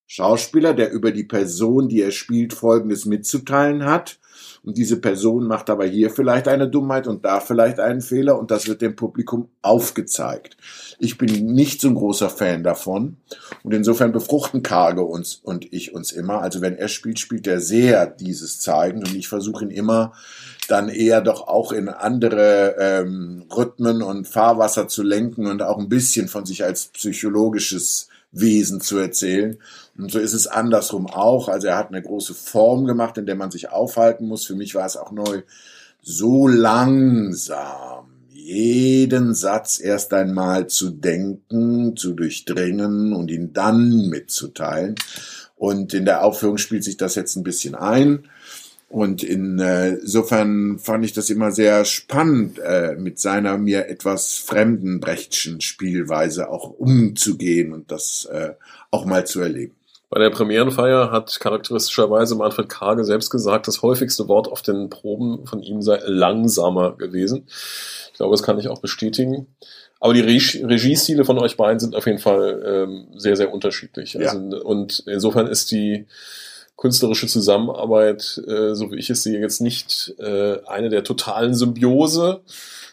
Schauspieler, 0.06 0.72
der 0.72 0.92
über 0.92 1.10
die 1.10 1.24
Person, 1.24 1.88
die 1.88 2.00
er 2.00 2.12
spielt, 2.12 2.54
Folgendes 2.54 3.06
mitzuteilen 3.06 3.84
hat. 3.84 4.18
Und 4.62 4.76
diese 4.78 5.00
Person 5.00 5.46
macht 5.46 5.70
aber 5.70 5.86
hier 5.86 6.10
vielleicht 6.10 6.46
eine 6.48 6.68
Dummheit 6.68 7.06
und 7.06 7.24
da 7.24 7.40
vielleicht 7.40 7.80
einen 7.80 8.00
Fehler 8.00 8.38
und 8.38 8.50
das 8.50 8.68
wird 8.68 8.82
dem 8.82 8.94
Publikum 8.94 9.48
aufgezeigt. 9.62 10.56
Ich 10.98 11.18
bin 11.18 11.54
nicht 11.54 11.80
so 11.80 11.88
ein 11.88 11.94
großer 11.94 12.30
Fan 12.30 12.62
davon 12.62 13.16
und 13.62 13.74
insofern 13.74 14.12
befruchten 14.12 14.62
Karge 14.62 15.02
uns 15.02 15.36
und 15.42 15.72
ich 15.72 15.94
uns 15.94 16.12
immer. 16.12 16.42
Also 16.42 16.60
wenn 16.60 16.76
er 16.76 16.88
spielt, 16.88 17.18
spielt 17.18 17.46
er 17.46 17.60
sehr 17.60 18.06
dieses 18.06 18.60
Zeigen 18.60 18.98
und 18.98 19.14
ich 19.14 19.28
versuche 19.28 19.64
ihn 19.64 19.70
immer 19.70 20.12
dann 20.66 20.88
eher 20.88 21.20
doch 21.20 21.48
auch 21.48 21.72
in 21.72 21.88
andere 21.88 22.76
ähm, 22.78 23.44
Rhythmen 23.54 24.02
und 24.02 24.26
Fahrwasser 24.26 24.88
zu 24.88 25.02
lenken 25.02 25.46
und 25.46 25.62
auch 25.62 25.78
ein 25.78 25.88
bisschen 25.88 26.28
von 26.28 26.46
sich 26.46 26.64
als 26.64 26.86
psychologisches 26.86 28.08
Wesen 28.32 28.80
zu 28.80 28.98
erzählen. 28.98 29.58
Und 29.96 30.10
so 30.10 30.18
ist 30.18 30.34
es 30.34 30.46
andersrum 30.46 31.06
auch. 31.06 31.48
Also 31.48 31.68
er 31.68 31.78
hat 31.78 31.88
eine 31.88 32.02
große 32.02 32.34
Form 32.34 32.84
gemacht, 32.84 33.16
in 33.18 33.26
der 33.26 33.36
man 33.36 33.50
sich 33.50 33.70
aufhalten 33.70 34.26
muss. 34.26 34.44
Für 34.44 34.54
mich 34.54 34.74
war 34.74 34.86
es 34.86 34.96
auch 34.96 35.10
neu, 35.10 35.42
so 36.02 36.46
langsam 36.46 38.06
jeden 38.46 39.34
Satz 39.34 39.80
erst 39.80 40.14
einmal 40.14 40.68
zu 40.68 40.90
denken, 40.90 41.96
zu 41.96 42.12
durchdringen 42.12 43.12
und 43.12 43.30
ihn 43.30 43.52
dann 43.52 44.08
mitzuteilen. 44.08 44.94
Und 45.56 45.94
in 45.94 46.04
der 46.04 46.22
Aufführung 46.22 46.58
spielt 46.58 46.84
sich 46.84 46.96
das 46.96 47.16
jetzt 47.16 47.34
ein 47.34 47.42
bisschen 47.42 47.74
ein. 47.74 48.28
Und 48.88 49.24
insofern 49.24 50.78
fand 50.78 51.04
ich 51.04 51.12
das 51.12 51.28
immer 51.28 51.50
sehr 51.50 51.84
spannend, 51.84 52.58
äh, 52.60 52.94
mit 52.96 53.18
seiner 53.18 53.58
mir 53.58 53.88
etwas 53.88 54.38
fremden 54.38 55.00
Brechtschen 55.00 55.60
Spielweise 55.60 56.48
auch 56.50 56.70
umzugehen 56.70 57.72
und 57.72 57.90
das 57.90 58.26
äh, 58.26 58.54
auch 58.90 59.04
mal 59.04 59.26
zu 59.26 59.40
erleben. 59.40 59.74
Bei 60.08 60.20
der 60.20 60.30
Premierenfeier 60.30 61.10
hat 61.10 61.40
charakteristischerweise 61.40 62.36
Manfred 62.36 62.68
Karge 62.68 63.04
selbst 63.04 63.30
gesagt, 63.30 63.66
das 63.66 63.82
häufigste 63.82 64.28
Wort 64.28 64.46
auf 64.46 64.62
den 64.62 64.88
Proben 64.88 65.46
von 65.46 65.62
ihm 65.62 65.82
sei 65.82 66.00
langsamer 66.06 66.96
gewesen. 66.96 67.48
Ich 68.12 68.16
glaube, 68.16 68.32
das 68.32 68.44
kann 68.44 68.58
ich 68.60 68.68
auch 68.68 68.80
bestätigen. 68.80 69.48
Aber 69.98 70.14
die 70.14 70.20
Regiestile 70.20 71.24
von 71.24 71.38
euch 71.38 71.56
beiden 71.56 71.80
sind 71.80 71.96
auf 71.96 72.06
jeden 72.06 72.20
Fall 72.20 72.62
ähm, 72.64 73.06
sehr, 73.16 73.34
sehr 73.34 73.52
unterschiedlich. 73.52 74.16
Also, 74.16 74.38
ja. 74.38 74.62
Und 74.62 75.02
insofern 75.06 75.48
ist 75.48 75.72
die 75.72 76.06
künstlerische 76.76 77.26
Zusammenarbeit, 77.26 78.40
äh, 78.46 78.74
so 78.74 78.90
wie 78.90 78.98
ich 78.98 79.10
es 79.10 79.22
sehe, 79.22 79.40
jetzt 79.40 79.60
nicht 79.60 80.14
äh, 80.18 80.58
eine 80.66 80.88
der 80.90 81.04
totalen 81.04 81.54
Symbiose, 81.54 82.42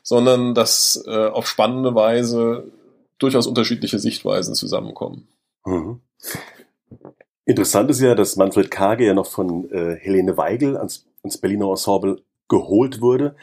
sondern 0.04 0.54
dass 0.56 1.04
äh, 1.06 1.28
auf 1.28 1.48
spannende 1.48 1.93
Weise 1.96 2.72
durchaus 3.17 3.48
unterschiedliche 3.48 4.00
Sichtweisen 4.00 4.56
zusammenkommen. 4.56 5.28
Mhm. 5.65 6.02
Interessant 7.46 7.89
ist 7.89 8.00
ja, 8.00 8.15
dass 8.15 8.38
Manfred 8.38 8.72
Kage 8.72 9.06
ja 9.06 9.13
noch 9.13 9.28
von 9.28 9.69
äh, 9.69 9.96
Helene 9.96 10.38
Weigel 10.38 10.78
ans, 10.78 11.06
ans 11.24 11.38
Berliner 11.38 11.69
Ensemble 11.69 12.22
geholt 12.48 13.02
wurde. 13.02 13.36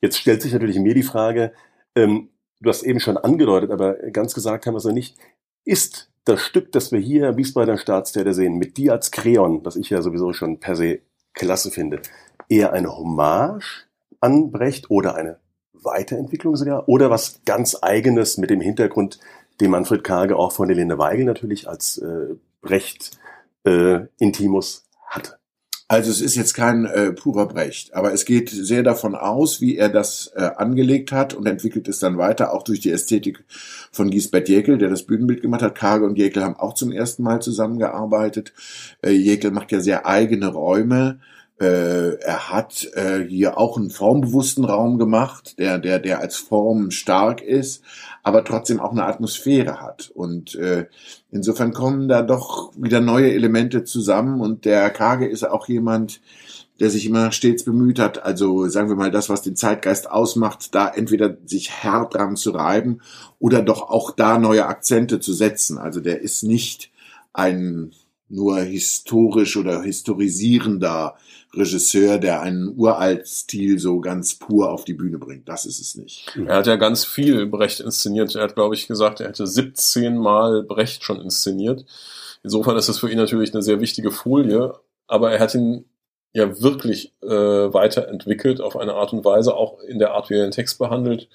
Jetzt 0.00 0.18
stellt 0.18 0.42
sich 0.42 0.52
natürlich 0.52 0.78
mir 0.78 0.94
die 0.94 1.02
Frage, 1.02 1.52
ähm, 1.96 2.30
du 2.60 2.70
hast 2.70 2.84
eben 2.84 3.00
schon 3.00 3.16
angedeutet, 3.16 3.72
aber 3.72 3.94
ganz 4.12 4.34
gesagt 4.34 4.66
haben 4.66 4.74
wir 4.74 4.78
es 4.78 4.84
noch 4.84 4.92
nicht, 4.92 5.16
ist 5.64 6.10
das 6.28 6.42
Stück, 6.42 6.72
das 6.72 6.92
wir 6.92 7.00
hier 7.00 7.28
am 7.28 7.36
Wiesbadener 7.36 7.78
Staatstheater 7.78 8.34
sehen, 8.34 8.58
mit 8.58 8.76
dir 8.76 8.92
als 8.92 9.10
Kreon, 9.10 9.62
das 9.62 9.76
ich 9.76 9.90
ja 9.90 10.02
sowieso 10.02 10.32
schon 10.32 10.60
per 10.60 10.76
se 10.76 11.00
klasse 11.32 11.70
finde, 11.70 12.02
eher 12.48 12.72
eine 12.72 12.96
Hommage 12.96 13.86
an 14.20 14.50
Brecht 14.50 14.90
oder 14.90 15.14
eine 15.14 15.38
Weiterentwicklung 15.72 16.56
sogar 16.56 16.88
oder 16.88 17.10
was 17.10 17.40
ganz 17.44 17.76
eigenes 17.80 18.36
mit 18.36 18.50
dem 18.50 18.60
Hintergrund, 18.60 19.20
den 19.60 19.70
Manfred 19.70 20.04
Karge 20.04 20.36
auch 20.36 20.52
von 20.52 20.68
Helene 20.68 20.98
Weigel 20.98 21.24
natürlich 21.24 21.68
als 21.68 21.98
äh, 21.98 22.34
Brecht 22.60 23.12
äh, 23.64 24.00
Intimus 24.18 24.86
hatte. 25.06 25.38
Also 25.90 26.10
es 26.10 26.20
ist 26.20 26.34
jetzt 26.34 26.52
kein 26.52 26.84
äh, 26.84 27.12
purer 27.12 27.48
Brecht, 27.48 27.94
aber 27.94 28.12
es 28.12 28.26
geht 28.26 28.50
sehr 28.50 28.82
davon 28.82 29.14
aus, 29.14 29.62
wie 29.62 29.78
er 29.78 29.88
das 29.88 30.30
äh, 30.36 30.42
angelegt 30.42 31.12
hat 31.12 31.32
und 31.32 31.46
entwickelt 31.46 31.88
es 31.88 31.98
dann 31.98 32.18
weiter, 32.18 32.52
auch 32.52 32.62
durch 32.62 32.80
die 32.80 32.90
Ästhetik 32.90 33.42
von 33.90 34.10
Giesbert 34.10 34.50
Jäkel, 34.50 34.76
der 34.76 34.90
das 34.90 35.04
Bühnenbild 35.04 35.40
gemacht 35.40 35.62
hat. 35.62 35.74
Karge 35.74 36.04
und 36.04 36.18
Jäkel 36.18 36.44
haben 36.44 36.56
auch 36.56 36.74
zum 36.74 36.92
ersten 36.92 37.22
Mal 37.22 37.40
zusammengearbeitet. 37.40 38.52
Äh, 39.00 39.12
Jäkel 39.12 39.50
macht 39.50 39.72
ja 39.72 39.80
sehr 39.80 40.04
eigene 40.04 40.48
Räume. 40.48 41.20
Äh, 41.60 42.20
er 42.20 42.50
hat 42.50 42.88
äh, 42.94 43.24
hier 43.24 43.58
auch 43.58 43.76
einen 43.76 43.90
formbewussten 43.90 44.64
Raum 44.64 44.98
gemacht, 44.98 45.58
der, 45.58 45.78
der, 45.78 45.98
der 45.98 46.20
als 46.20 46.36
Form 46.36 46.92
stark 46.92 47.42
ist, 47.42 47.82
aber 48.22 48.44
trotzdem 48.44 48.78
auch 48.78 48.92
eine 48.92 49.06
Atmosphäre 49.06 49.80
hat. 49.80 50.10
Und 50.14 50.54
äh, 50.54 50.86
insofern 51.32 51.72
kommen 51.72 52.06
da 52.08 52.22
doch 52.22 52.72
wieder 52.76 53.00
neue 53.00 53.32
Elemente 53.32 53.82
zusammen. 53.82 54.40
Und 54.40 54.66
der 54.66 54.90
Kage 54.90 55.26
ist 55.26 55.42
auch 55.42 55.66
jemand, 55.66 56.20
der 56.78 56.90
sich 56.90 57.06
immer 57.06 57.32
stets 57.32 57.64
bemüht 57.64 57.98
hat, 57.98 58.22
also 58.22 58.68
sagen 58.68 58.88
wir 58.88 58.94
mal 58.94 59.10
das, 59.10 59.28
was 59.28 59.42
den 59.42 59.56
Zeitgeist 59.56 60.08
ausmacht, 60.08 60.74
da 60.76 60.88
entweder 60.88 61.36
sich 61.44 61.82
hart 61.82 62.14
dran 62.14 62.36
zu 62.36 62.52
reiben 62.52 63.00
oder 63.40 63.62
doch 63.62 63.90
auch 63.90 64.12
da 64.12 64.38
neue 64.38 64.66
Akzente 64.66 65.18
zu 65.18 65.32
setzen. 65.32 65.76
Also 65.78 66.00
der 66.00 66.20
ist 66.20 66.44
nicht 66.44 66.92
ein 67.32 67.92
nur 68.28 68.60
historisch 68.60 69.56
oder 69.56 69.82
historisierender 69.82 71.16
Regisseur, 71.54 72.18
der 72.18 72.42
einen 72.42 72.74
Uralt-Stil 72.76 73.78
so 73.78 74.00
ganz 74.00 74.34
pur 74.34 74.70
auf 74.70 74.84
die 74.84 74.94
Bühne 74.94 75.18
bringt. 75.18 75.48
Das 75.48 75.64
ist 75.64 75.80
es 75.80 75.94
nicht. 75.94 76.30
Er 76.46 76.56
hat 76.56 76.66
ja 76.66 76.76
ganz 76.76 77.04
viel 77.04 77.46
Brecht 77.46 77.80
inszeniert. 77.80 78.34
Er 78.34 78.42
hat, 78.42 78.54
glaube 78.54 78.74
ich, 78.74 78.86
gesagt, 78.86 79.20
er 79.20 79.28
hätte 79.28 79.46
17 79.46 80.16
Mal 80.16 80.62
Brecht 80.62 81.04
schon 81.04 81.20
inszeniert. 81.20 81.86
Insofern 82.42 82.76
ist 82.76 82.88
das 82.88 82.98
für 82.98 83.10
ihn 83.10 83.16
natürlich 83.16 83.54
eine 83.54 83.62
sehr 83.62 83.80
wichtige 83.80 84.10
Folie. 84.10 84.74
Aber 85.06 85.32
er 85.32 85.40
hat 85.40 85.54
ihn 85.54 85.86
ja 86.34 86.60
wirklich 86.60 87.14
äh, 87.22 87.28
weiterentwickelt 87.28 88.60
auf 88.60 88.76
eine 88.76 88.94
Art 88.94 89.12
und 89.12 89.24
Weise, 89.24 89.54
auch 89.54 89.80
in 89.80 89.98
der 89.98 90.12
Art, 90.12 90.28
wie 90.28 90.34
er 90.34 90.46
den 90.46 90.52
Text 90.52 90.78
behandelt. 90.78 91.28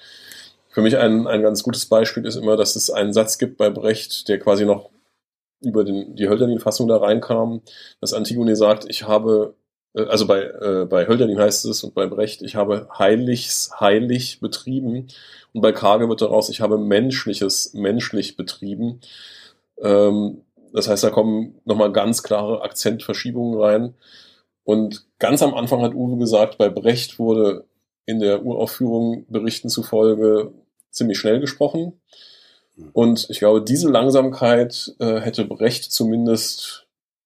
Für 0.69 0.81
mich 0.81 0.97
ein, 0.97 1.27
ein 1.27 1.41
ganz 1.41 1.63
gutes 1.63 1.87
Beispiel 1.87 2.25
ist 2.25 2.35
immer, 2.35 2.55
dass 2.55 2.75
es 2.75 2.89
einen 2.89 3.13
Satz 3.13 3.37
gibt 3.37 3.57
bei 3.57 3.69
Brecht, 3.69 4.27
der 4.27 4.39
quasi 4.39 4.65
noch 4.65 4.89
über 5.61 5.83
den, 5.83 6.15
die 6.15 6.27
Hölderlin-Fassung 6.27 6.87
da 6.87 6.97
reinkam, 6.97 7.61
dass 8.01 8.13
Antigone 8.13 8.55
sagt, 8.55 8.85
ich 8.87 9.07
habe 9.07 9.55
also 9.93 10.25
bei, 10.27 10.41
äh, 10.43 10.85
bei 10.89 11.07
Hölderlin 11.07 11.39
heißt 11.39 11.65
es 11.65 11.83
und 11.83 11.93
bei 11.93 12.07
Brecht, 12.07 12.41
ich 12.41 12.55
habe 12.55 12.87
Heiligs 12.97 13.71
heilig 13.79 14.39
betrieben. 14.39 15.07
Und 15.53 15.61
bei 15.61 15.71
Kage 15.71 16.09
wird 16.09 16.21
daraus, 16.21 16.49
ich 16.49 16.61
habe 16.61 16.77
Menschliches 16.77 17.73
menschlich 17.73 18.35
betrieben. 18.35 19.01
Ähm, 19.79 20.41
das 20.73 20.87
heißt, 20.87 21.03
da 21.03 21.11
kommen 21.11 21.59
nochmal 21.65 21.91
ganz 21.91 22.23
klare 22.23 22.63
Akzentverschiebungen 22.63 23.59
rein. 23.59 23.93
Und 24.63 25.05
ganz 25.19 25.43
am 25.43 25.53
Anfang 25.53 25.81
hat 25.81 25.93
Uwe 25.93 26.17
gesagt, 26.17 26.57
bei 26.57 26.69
Brecht 26.69 27.19
wurde 27.19 27.65
in 28.05 28.19
der 28.19 28.43
Uraufführung 28.43 29.25
Berichten 29.29 29.69
zufolge 29.69 30.51
ziemlich 30.89 31.19
schnell 31.19 31.39
gesprochen. 31.39 31.99
Und 32.93 33.29
ich 33.29 33.39
glaube, 33.39 33.61
diese 33.61 33.89
Langsamkeit 33.89 34.95
äh, 34.99 35.19
hätte 35.19 35.45
Brecht 35.45 35.91
zumindest 35.91 36.82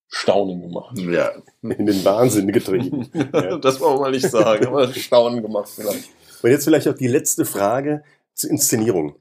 Staunen 0.09 0.61
gemacht. 0.61 0.97
Ja, 0.97 1.31
in 1.61 1.85
den 1.85 2.03
Wahnsinn 2.05 2.51
getrieben. 2.51 3.09
ja. 3.33 3.57
Das 3.57 3.79
wollen 3.79 3.95
wir 3.95 4.01
mal 4.01 4.11
nicht 4.11 4.29
sagen, 4.29 4.67
aber 4.67 4.87
Staunen 4.93 5.41
gemacht 5.41 5.69
vielleicht. 5.73 6.09
Und 6.41 6.49
jetzt 6.49 6.63
vielleicht 6.63 6.87
auch 6.87 6.95
die 6.95 7.07
letzte 7.07 7.45
Frage 7.45 8.03
zur 8.33 8.51
Inszenierung. 8.51 9.15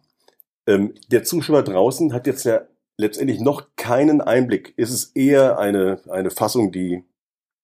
Ähm, 0.67 0.95
der 1.11 1.25
Zuschauer 1.25 1.63
draußen 1.63 2.13
hat 2.13 2.27
jetzt 2.27 2.45
ja 2.45 2.63
letztendlich 2.99 3.41
noch 3.41 3.69
keinen 3.77 4.21
Einblick. 4.21 4.75
Ist 4.77 4.91
es 4.91 5.05
eher 5.15 5.59
eine, 5.59 6.01
eine 6.09 6.31
Fassung, 6.31 6.73
die 6.73 7.05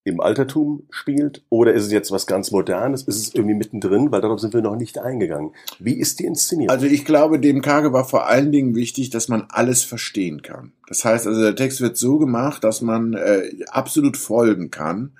im 0.04 0.20
Altertum 0.20 0.84
spielt? 0.90 1.42
Oder 1.48 1.74
ist 1.74 1.84
es 1.84 1.92
jetzt 1.92 2.10
was 2.10 2.26
ganz 2.26 2.50
Modernes? 2.50 3.02
Ist 3.02 3.16
es 3.16 3.34
irgendwie 3.34 3.54
mittendrin? 3.54 4.10
Weil 4.10 4.20
darauf 4.20 4.40
sind 4.40 4.52
wir 4.52 4.60
noch 4.60 4.76
nicht 4.76 4.98
eingegangen. 4.98 5.52
Wie 5.78 5.94
ist 5.94 6.18
die 6.18 6.24
Inszenierung? 6.24 6.70
Also 6.70 6.86
ich 6.86 7.04
glaube, 7.04 7.38
dem 7.38 7.62
Kage 7.62 7.92
war 7.92 8.04
vor 8.04 8.26
allen 8.26 8.50
Dingen 8.50 8.74
wichtig, 8.74 9.10
dass 9.10 9.28
man 9.28 9.46
alles 9.48 9.84
verstehen 9.84 10.42
kann. 10.42 10.72
Das 10.88 11.04
heißt 11.04 11.26
also, 11.26 11.40
der 11.40 11.54
Text 11.54 11.80
wird 11.80 11.96
so 11.96 12.18
gemacht, 12.18 12.64
dass 12.64 12.80
man 12.80 13.14
äh, 13.14 13.50
absolut 13.68 14.16
folgen 14.16 14.70
kann. 14.70 15.12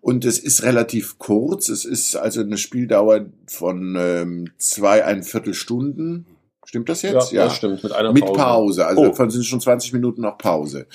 Und 0.00 0.24
es 0.24 0.38
ist 0.38 0.62
relativ 0.62 1.18
kurz. 1.18 1.68
Es 1.68 1.84
ist 1.84 2.14
also 2.14 2.40
eine 2.40 2.58
Spieldauer 2.58 3.26
von 3.46 3.96
ähm, 3.98 4.50
zwei, 4.58 5.04
ein 5.04 5.22
Viertelstunden. 5.22 6.26
Stimmt 6.64 6.88
das 6.90 7.00
jetzt? 7.00 7.32
Ja, 7.32 7.38
ja. 7.38 7.44
das 7.44 7.56
stimmt. 7.56 7.82
Mit 7.82 7.92
einer 7.92 8.12
Pause. 8.12 8.24
Mit 8.24 8.36
Pause. 8.36 8.86
Also 8.86 9.00
oh. 9.00 9.04
davon 9.06 9.30
sind 9.30 9.44
schon 9.44 9.60
20 9.60 9.94
Minuten 9.94 10.20
noch 10.20 10.36
Pause. 10.36 10.86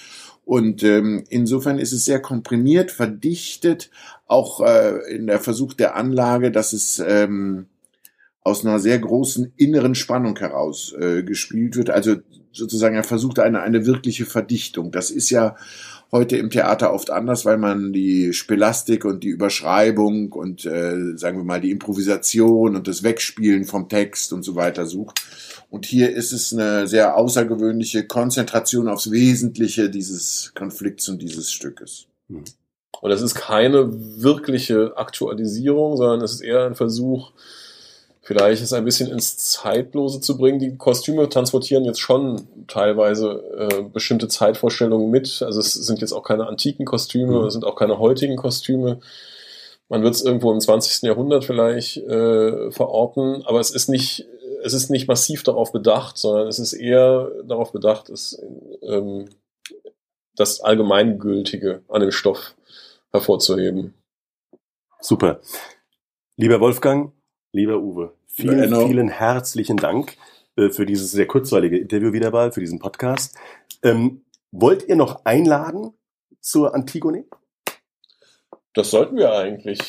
Und 0.46 0.84
ähm, 0.84 1.24
insofern 1.30 1.80
ist 1.80 1.94
es 1.94 2.06
sehr 2.06 2.22
komprimiert, 2.22 2.92
verdichtet, 2.92 3.90
auch 4.28 4.62
äh, 4.62 4.98
in 5.14 5.28
der 5.28 5.40
Versuch 5.40 5.74
der 5.74 5.96
Anlage, 5.96 6.52
dass 6.52 6.74
es 6.74 7.02
ähm, 7.06 7.68
aus 8.42 8.66
einer 8.66 8.80
sehr 8.80 9.00
großen 9.00 9.54
inneren 9.56 9.96
Spannung 9.96 10.38
heraus 10.38 10.94
äh, 11.00 11.24
gespielt 11.24 11.78
wird. 11.78 11.90
Also 11.90 12.18
sozusagen 12.52 12.96
er 12.96 13.04
versucht 13.04 13.40
eine, 13.40 13.62
eine 13.62 13.86
wirkliche 13.86 14.26
Verdichtung. 14.26 14.92
Das 14.92 15.12
ist 15.12 15.30
ja 15.30 15.56
heute 16.12 16.38
im 16.38 16.50
Theater 16.50 16.94
oft 16.94 17.10
anders, 17.10 17.46
weil 17.46 17.58
man 17.58 17.94
die 17.94 18.34
Spelastik 18.34 19.06
und 19.06 19.24
die 19.24 19.30
Überschreibung 19.30 20.32
und 20.32 20.66
äh, 20.66 21.18
sagen 21.18 21.38
wir 21.38 21.44
mal 21.44 21.62
die 21.62 21.72
Improvisation 21.72 22.76
und 22.76 22.88
das 22.88 23.02
Wegspielen 23.02 23.66
vom 23.66 23.90
Text 23.90 24.34
und 24.34 24.44
so 24.44 24.56
weiter 24.56 24.86
sucht. 24.86 25.22
Und 25.74 25.88
hier 25.88 26.12
ist 26.16 26.34
es 26.34 26.54
eine 26.54 26.88
sehr 26.88 27.18
außergewöhnliche 27.18 28.06
Konzentration 28.06 28.88
aufs 28.88 29.10
Wesentliche 29.10 29.90
dieses 29.90 30.52
Konflikts 30.54 31.10
und 31.10 31.20
dieses 31.20 31.52
Stückes. 31.52 32.06
Und 33.02 33.12
es 33.12 33.24
ist 33.24 33.34
keine 33.34 33.90
wirkliche 34.22 34.96
Aktualisierung, 34.98 35.98
sondern 35.98 36.22
es 36.22 36.34
ist 36.34 36.42
eher 36.42 36.68
ein 36.68 36.76
Versuch, 36.76 37.32
vielleicht 38.22 38.62
es 38.62 38.72
ein 38.72 38.86
bisschen 38.86 39.10
ins 39.10 39.38
Zeitlose 39.38 40.22
zu 40.22 40.38
bringen. 40.38 40.60
Die 40.60 40.78
Kostüme 40.78 41.28
transportieren 41.28 41.86
jetzt 41.86 42.00
schon 42.02 42.48
teilweise 42.68 43.44
äh, 43.58 43.82
bestimmte 43.82 44.28
Zeitvorstellungen 44.28 45.10
mit. 45.10 45.42
Also 45.42 45.60
es 45.60 45.74
sind 45.74 46.02
jetzt 46.02 46.14
auch 46.14 46.24
keine 46.24 46.46
antiken 46.46 46.86
Kostüme, 46.86 47.40
Mhm. 47.40 47.48
es 47.48 47.54
sind 47.54 47.66
auch 47.66 47.76
keine 47.76 47.98
heutigen 47.98 48.36
Kostüme. 48.36 49.00
Man 49.90 50.04
wird 50.04 50.14
es 50.14 50.24
irgendwo 50.24 50.52
im 50.52 50.60
20. 50.60 51.02
Jahrhundert 51.08 51.46
vielleicht 51.46 51.98
äh, 51.98 52.70
verorten, 52.72 53.42
aber 53.46 53.60
es 53.60 53.70
ist 53.72 53.90
nicht, 53.90 54.28
es 54.64 54.74
ist 54.74 54.90
nicht 54.90 55.08
massiv 55.08 55.44
darauf 55.44 55.72
bedacht, 55.72 56.18
sondern 56.18 56.48
es 56.48 56.60
ist 56.60 56.74
eher 56.74 57.30
darauf 57.46 57.72
bedacht, 57.72 58.10
es, 58.10 58.42
ähm, 58.82 59.30
das 60.36 60.62
Allgemeingültige 60.62 61.84
an 61.90 62.02
dem 62.02 62.12
Stoff 62.12 62.56
hervorzuheben. 63.12 63.94
Super. 65.00 65.42
Lieber 66.38 66.60
Wolfgang, 66.60 67.14
lieber 67.52 67.78
Uwe, 67.80 68.14
vielen, 68.26 68.60
Enno. 68.64 68.88
vielen 68.88 69.10
herzlichen 69.10 69.78
Dank 69.78 70.18
äh, 70.56 70.70
für 70.70 70.86
dieses 70.86 71.12
sehr 71.12 71.28
kurzweilige 71.28 71.78
Interview 71.78 72.14
wieder 72.14 72.32
mal, 72.32 72.52
für 72.52 72.62
diesen 72.62 72.80
Podcast. 72.80 73.38
Ähm, 73.84 74.24
wollt 74.52 74.88
ihr 74.88 74.96
noch 74.96 75.26
einladen 75.26 75.94
zur 76.40 76.74
Antigone? 76.74 77.26
Das 78.76 78.90
sollten 78.90 79.18
wir 79.18 79.32
eigentlich. 79.34 79.80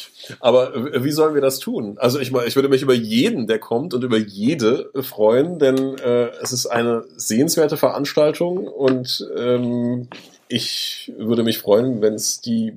Aber 0.40 0.74
äh, 0.74 1.02
wie 1.04 1.10
sollen 1.10 1.34
wir 1.34 1.40
das 1.40 1.58
tun? 1.58 1.96
Also 1.98 2.18
ich, 2.20 2.30
mal, 2.30 2.46
ich 2.46 2.54
würde 2.54 2.68
mich 2.68 2.82
über 2.82 2.92
jeden, 2.94 3.46
der 3.46 3.58
kommt 3.58 3.94
und 3.94 4.04
über 4.04 4.18
jede 4.18 4.90
freuen, 5.02 5.58
denn 5.58 5.96
äh, 5.98 6.28
es 6.42 6.52
ist 6.52 6.66
eine 6.66 7.04
sehenswerte 7.16 7.76
Veranstaltung 7.78 8.66
und 8.66 9.26
ähm, 9.36 10.08
ich 10.48 11.12
würde 11.16 11.42
mich 11.42 11.58
freuen, 11.58 12.02
wenn 12.02 12.14
es 12.14 12.40
die 12.42 12.76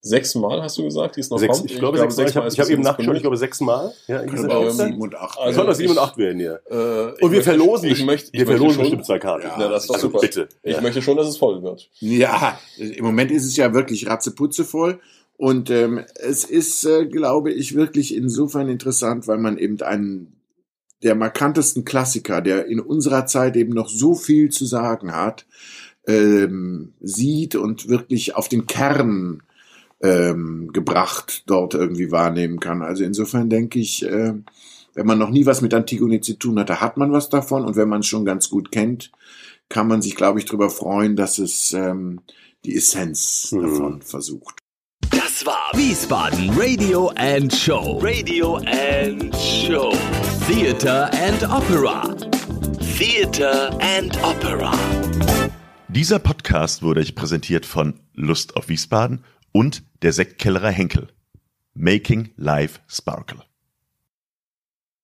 sechsmal, 0.00 0.60
hast 0.62 0.76
du 0.76 0.84
gesagt, 0.84 1.16
die 1.16 1.20
es 1.20 1.30
noch 1.30 1.38
Sechs, 1.38 1.56
kommt? 1.58 1.70
ich 1.70 1.78
glaube, 1.78 1.96
sechs, 2.10 2.30
ich 2.32 2.36
habe 2.36 2.46
ist 2.46 2.54
ich 2.54 2.60
hab 2.60 2.68
eben 2.68 2.82
nachgeschaut, 2.82 3.14
ich 3.16 3.22
glaube 3.22 3.38
sechsmal. 3.38 3.90
Ja, 4.06 4.18
in 4.18 4.28
Können 4.28 4.48
dieser 4.48 4.60
wir 4.60 4.70
sieben 4.72 5.00
und 5.00 5.14
acht. 5.14 5.38
Also 5.38 5.50
Es 5.50 5.56
soll 5.56 5.66
doch 5.66 5.74
sieben 5.74 5.90
und 5.90 5.96
ich- 5.96 6.02
acht 6.02 6.18
werden 6.18 6.38
hier. 6.40 6.60
Äh, 6.70 7.14
ich 7.14 7.22
Und 7.22 7.32
wir 7.32 7.42
verlosen, 7.42 7.88
ich 7.88 8.04
möchte, 8.04 8.28
ich 8.32 8.32
wir 8.40 8.40
möchte 8.40 8.56
verlosen 8.58 8.74
schon, 8.74 8.82
bestimmt 8.82 9.06
zwei 9.06 9.18
Karten. 9.18 9.46
Ja, 9.46 9.60
Ja, 9.60 9.68
das 9.68 9.84
ist 9.84 9.88
doch 9.88 9.94
also 9.94 10.08
super. 10.08 10.18
bitte. 10.20 10.48
Ich 10.62 10.74
ja. 10.74 10.80
möchte 10.82 11.00
schon, 11.00 11.16
dass 11.16 11.26
es 11.28 11.38
voll 11.38 11.62
wird. 11.62 11.88
Ja, 12.00 12.58
im 12.76 13.04
Moment 13.04 13.30
ist 13.30 13.46
es 13.46 13.56
ja 13.56 13.72
wirklich 13.72 14.06
ratzeputzevoll. 14.06 14.98
Und 15.44 15.68
ähm, 15.68 16.00
es 16.14 16.44
ist, 16.44 16.86
äh, 16.86 17.04
glaube 17.04 17.52
ich, 17.52 17.74
wirklich 17.74 18.14
insofern 18.14 18.70
interessant, 18.70 19.28
weil 19.28 19.36
man 19.36 19.58
eben 19.58 19.78
einen 19.82 20.40
der 21.02 21.14
markantesten 21.14 21.84
Klassiker, 21.84 22.40
der 22.40 22.64
in 22.64 22.80
unserer 22.80 23.26
Zeit 23.26 23.54
eben 23.54 23.74
noch 23.74 23.90
so 23.90 24.14
viel 24.14 24.48
zu 24.48 24.64
sagen 24.64 25.14
hat, 25.14 25.44
ähm, 26.06 26.94
sieht 27.02 27.56
und 27.56 27.90
wirklich 27.90 28.34
auf 28.36 28.48
den 28.48 28.66
Kern 28.66 29.42
ähm, 30.00 30.70
gebracht 30.72 31.42
dort 31.44 31.74
irgendwie 31.74 32.10
wahrnehmen 32.10 32.58
kann. 32.58 32.80
Also 32.80 33.04
insofern 33.04 33.50
denke 33.50 33.78
ich, 33.78 34.02
äh, 34.02 34.32
wenn 34.94 35.06
man 35.06 35.18
noch 35.18 35.28
nie 35.28 35.44
was 35.44 35.60
mit 35.60 35.74
Antigone 35.74 36.22
zu 36.22 36.38
tun 36.38 36.58
hatte, 36.58 36.80
hat 36.80 36.96
man 36.96 37.12
was 37.12 37.28
davon. 37.28 37.66
Und 37.66 37.76
wenn 37.76 37.90
man 37.90 38.00
es 38.00 38.06
schon 38.06 38.24
ganz 38.24 38.48
gut 38.48 38.72
kennt, 38.72 39.12
kann 39.68 39.88
man 39.88 40.00
sich, 40.00 40.16
glaube 40.16 40.38
ich, 40.38 40.46
darüber 40.46 40.70
freuen, 40.70 41.16
dass 41.16 41.36
es 41.36 41.74
ähm, 41.74 42.20
die 42.64 42.74
Essenz 42.76 43.52
Mhm. 43.52 43.60
davon 43.60 44.00
versucht. 44.00 44.63
Das 45.34 45.46
war 45.46 45.72
Wiesbaden 45.74 46.50
Radio 46.50 47.08
and 47.16 47.52
Show. 47.52 47.98
Radio 48.00 48.58
and 48.58 49.34
Show. 49.34 49.90
Theater 50.46 51.10
and 51.12 51.42
Opera. 51.42 52.02
Theater 52.96 53.76
and 53.80 54.16
Opera. 54.22 54.72
Dieser 55.88 56.20
Podcast 56.20 56.84
wurde 56.84 57.00
euch 57.00 57.16
präsentiert 57.16 57.66
von 57.66 57.98
Lust 58.12 58.54
auf 58.54 58.68
Wiesbaden 58.68 59.24
und 59.50 59.82
der 60.02 60.12
Sektkellerei 60.12 60.70
Henkel. 60.70 61.08
Making 61.74 62.30
Life 62.36 62.78
Sparkle. 62.86 63.42